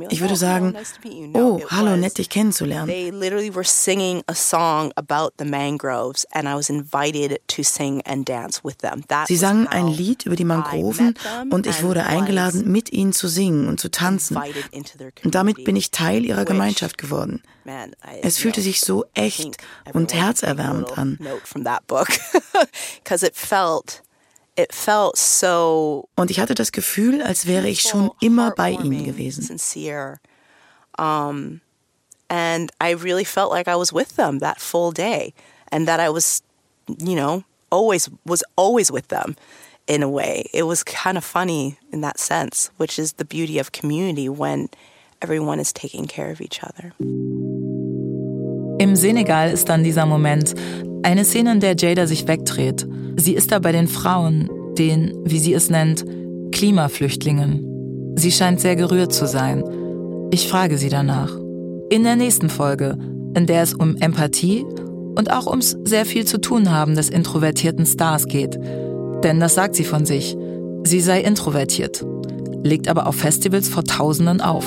Ich 0.10 0.22
würde 0.22 0.36
sagen, 0.38 0.76
oh, 1.34 1.62
hallo, 1.70 1.98
nett 1.98 2.18
dich 2.18 2.30
kennenzulernen. 2.30 2.90
Sie 9.28 9.36
sangen 9.36 9.68
ein 9.68 9.88
Lied 9.88 10.26
über 10.26 10.36
die 10.36 10.46
Mangroven 10.46 11.16
und 11.50 11.68
ich 11.68 11.84
wurde 11.84 12.06
eingeladen, 12.06 12.72
mit 12.72 12.92
ihnen 12.92 13.14
zu 13.14 13.28
singen 13.28 13.68
und 13.68 13.80
zu 13.80 13.90
tanzen. 13.92 14.38
Und 15.24 15.36
damit 15.36 15.64
bin 15.66 15.76
ich 15.76 15.92
Teil 15.92 16.26
ihrer 16.26 16.46
Gemeinschaft 16.46 16.98
geworden. 16.98 17.44
Es 18.22 18.38
fühlte 18.38 18.62
sich 18.62 18.80
so 18.80 19.06
echt 19.14 19.58
und 19.94 20.14
herzerwärmend 20.14 20.98
an. 20.98 21.20
it 24.56 24.74
felt 24.74 25.18
so 25.18 26.10
Und 26.16 26.32
ich 26.32 26.40
hatte 26.40 26.56
das 26.56 26.72
Gefühl, 26.72 27.22
als 27.22 27.46
wäre 27.46 27.68
ich 27.68 27.82
schon 27.82 28.12
immer 28.20 28.52
bei 28.52 28.72
ihnen 28.72 29.04
gewesen. 29.06 29.44
Sincere. 29.44 30.20
Um, 30.98 31.62
and 32.30 32.72
I 32.82 32.94
really 32.94 33.26
felt 33.26 33.52
like 33.52 33.68
I 33.68 33.76
was 33.76 33.94
with 33.94 34.16
them 34.16 34.40
that 34.40 34.60
full 34.60 34.92
day 34.92 35.34
and 35.72 35.88
that 35.88 36.00
I 36.00 36.10
was, 36.10 36.42
you 36.88 37.16
know, 37.16 37.44
always 37.70 38.10
was 38.26 38.44
always 38.56 38.92
with 38.92 39.08
them 39.08 39.36
in 39.88 40.04
a 40.04 40.10
way. 40.10 40.50
It 40.54 40.64
was 40.64 40.84
kind 40.84 41.18
of 41.18 41.24
funny 41.24 41.78
in 41.92 42.02
that 42.02 42.20
sense, 42.20 42.72
which 42.78 43.00
is 43.00 43.14
the 43.14 43.26
beauty 43.26 43.60
of 43.60 43.72
community 43.72 44.30
when 44.30 44.70
everyone 45.22 45.60
is 45.60 45.74
taking 45.74 46.08
care 46.08 46.30
of 46.30 46.42
each 46.42 46.62
other. 46.64 46.94
Im 48.80 48.96
Senegal 48.96 49.52
ist 49.52 49.70
dann 49.70 49.84
dieser 49.84 50.06
Moment, 50.06 50.56
eine 51.04 51.26
Szene, 51.26 51.54
in 51.54 51.60
der 51.60 51.76
Jada 51.76 52.08
sich 52.08 52.28
wegdreht. 52.28 52.88
Sie 53.18 53.34
ist 53.34 53.52
da 53.52 53.60
bei 53.60 53.72
den 53.72 53.88
Frauen, 53.88 54.50
den, 54.78 55.14
wie 55.24 55.40
sie 55.40 55.54
es 55.54 55.70
nennt, 55.70 56.06
Klimaflüchtlingen. 56.52 58.14
Sie 58.16 58.32
scheint 58.32 58.60
sehr 58.60 58.76
gerührt 58.76 59.14
zu 59.14 59.28
sein. 59.28 59.64
Ich 60.32 60.48
frage 60.48 60.78
sie 60.78 60.90
danach. 60.90 61.32
In 61.90 62.04
der 62.04 62.16
nächsten 62.16 62.50
Folge, 62.50 62.98
in 63.36 63.46
der 63.46 63.64
es 63.64 63.74
um 63.74 63.96
Empathie 63.98 64.66
und 65.16 65.32
auch 65.32 65.48
ums 65.48 65.78
sehr 65.84 66.06
viel 66.06 66.26
zu 66.26 66.40
tun 66.40 66.72
haben 66.72 66.96
des 66.96 67.10
introvertierten 67.10 67.86
Stars 67.86 68.28
geht. 68.28 68.58
Denn 69.24 69.40
das 69.40 69.56
sagt 69.56 69.76
sie 69.76 69.84
von 69.84 70.06
sich. 70.06 70.38
Sie 70.84 71.00
sei 71.00 71.22
introvertiert, 71.22 72.06
legt 72.64 72.88
aber 72.88 73.08
auf 73.08 73.16
Festivals 73.16 73.68
vor 73.68 73.84
Tausenden 73.84 74.42
auf. 74.42 74.66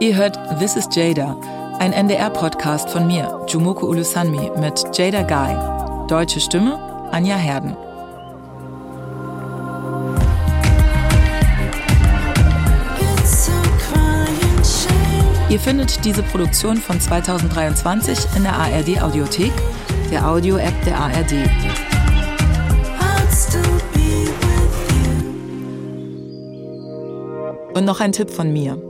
Ihr 0.00 0.16
hört 0.16 0.36
This 0.58 0.76
is 0.76 0.88
Jada, 0.92 1.36
ein 1.78 1.92
NDR-Podcast 1.92 2.90
von 2.90 3.06
mir, 3.06 3.44
Jumoko 3.48 3.86
Ulusanmi, 3.86 4.50
mit 4.58 4.84
Jada 4.96 5.22
Guy. 5.22 6.08
Deutsche 6.08 6.40
Stimme, 6.40 6.78
Anja 7.10 7.36
Herden. 7.36 7.76
Ihr 15.48 15.60
findet 15.60 16.04
diese 16.04 16.22
Produktion 16.22 16.76
von 16.78 16.98
2023 17.00 18.36
in 18.36 18.44
der 18.44 18.54
ARD 18.54 19.02
Audiothek, 19.02 19.52
der 20.10 20.26
Audio-App 20.26 20.84
der 20.84 20.98
ARD. 20.98 21.32
Und 27.74 27.84
noch 27.84 28.00
ein 28.00 28.12
Tipp 28.12 28.30
von 28.30 28.52
mir. 28.52 28.80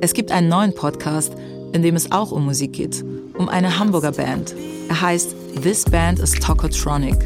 Es 0.00 0.14
gibt 0.14 0.30
einen 0.30 0.48
neuen 0.48 0.74
Podcast, 0.74 1.32
in 1.72 1.82
dem 1.82 1.96
es 1.96 2.12
auch 2.12 2.32
um 2.32 2.44
Musik 2.44 2.72
geht, 2.72 3.04
um 3.36 3.48
eine 3.48 3.78
Hamburger 3.78 4.12
Band. 4.12 4.54
Er 4.88 5.00
heißt 5.00 5.34
This 5.62 5.84
Band 5.84 6.18
is 6.18 6.32
Tokotronic. 6.32 7.16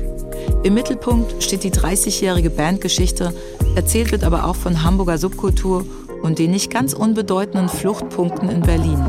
Im 0.62 0.74
Mittelpunkt 0.74 1.42
steht 1.42 1.64
die 1.64 1.70
30-jährige 1.70 2.50
Bandgeschichte, 2.50 3.32
erzählt 3.74 4.12
wird 4.12 4.24
aber 4.24 4.46
auch 4.46 4.56
von 4.56 4.82
Hamburger 4.82 5.18
Subkultur 5.18 5.84
und 6.22 6.38
den 6.38 6.50
nicht 6.50 6.70
ganz 6.70 6.92
unbedeutenden 6.92 7.68
Fluchtpunkten 7.68 8.48
in 8.48 8.60
Berlin. 8.60 9.04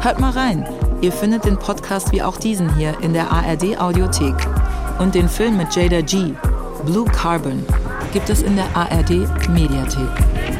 Hört 0.00 0.20
mal 0.20 0.30
rein, 0.30 0.68
ihr 1.00 1.12
findet 1.12 1.44
den 1.44 1.58
Podcast 1.58 2.12
wie 2.12 2.22
auch 2.22 2.36
diesen 2.36 2.74
hier 2.76 2.94
in 3.02 3.12
der 3.12 3.30
ARD 3.30 3.80
Audiothek. 3.80 4.34
Und 4.98 5.14
den 5.14 5.28
Film 5.28 5.56
mit 5.56 5.74
Jada 5.74 6.00
G, 6.00 6.32
Blue 6.84 7.06
Carbon, 7.06 7.64
gibt 8.12 8.28
es 8.28 8.42
in 8.42 8.56
der 8.56 8.76
ARD 8.76 9.10
Mediathek. 9.48 10.51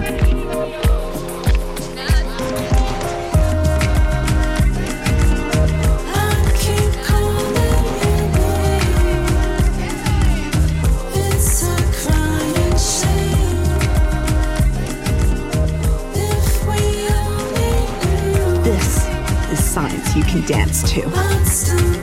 Dance 20.40 20.82
too. 20.90 21.02
to. 21.02 22.01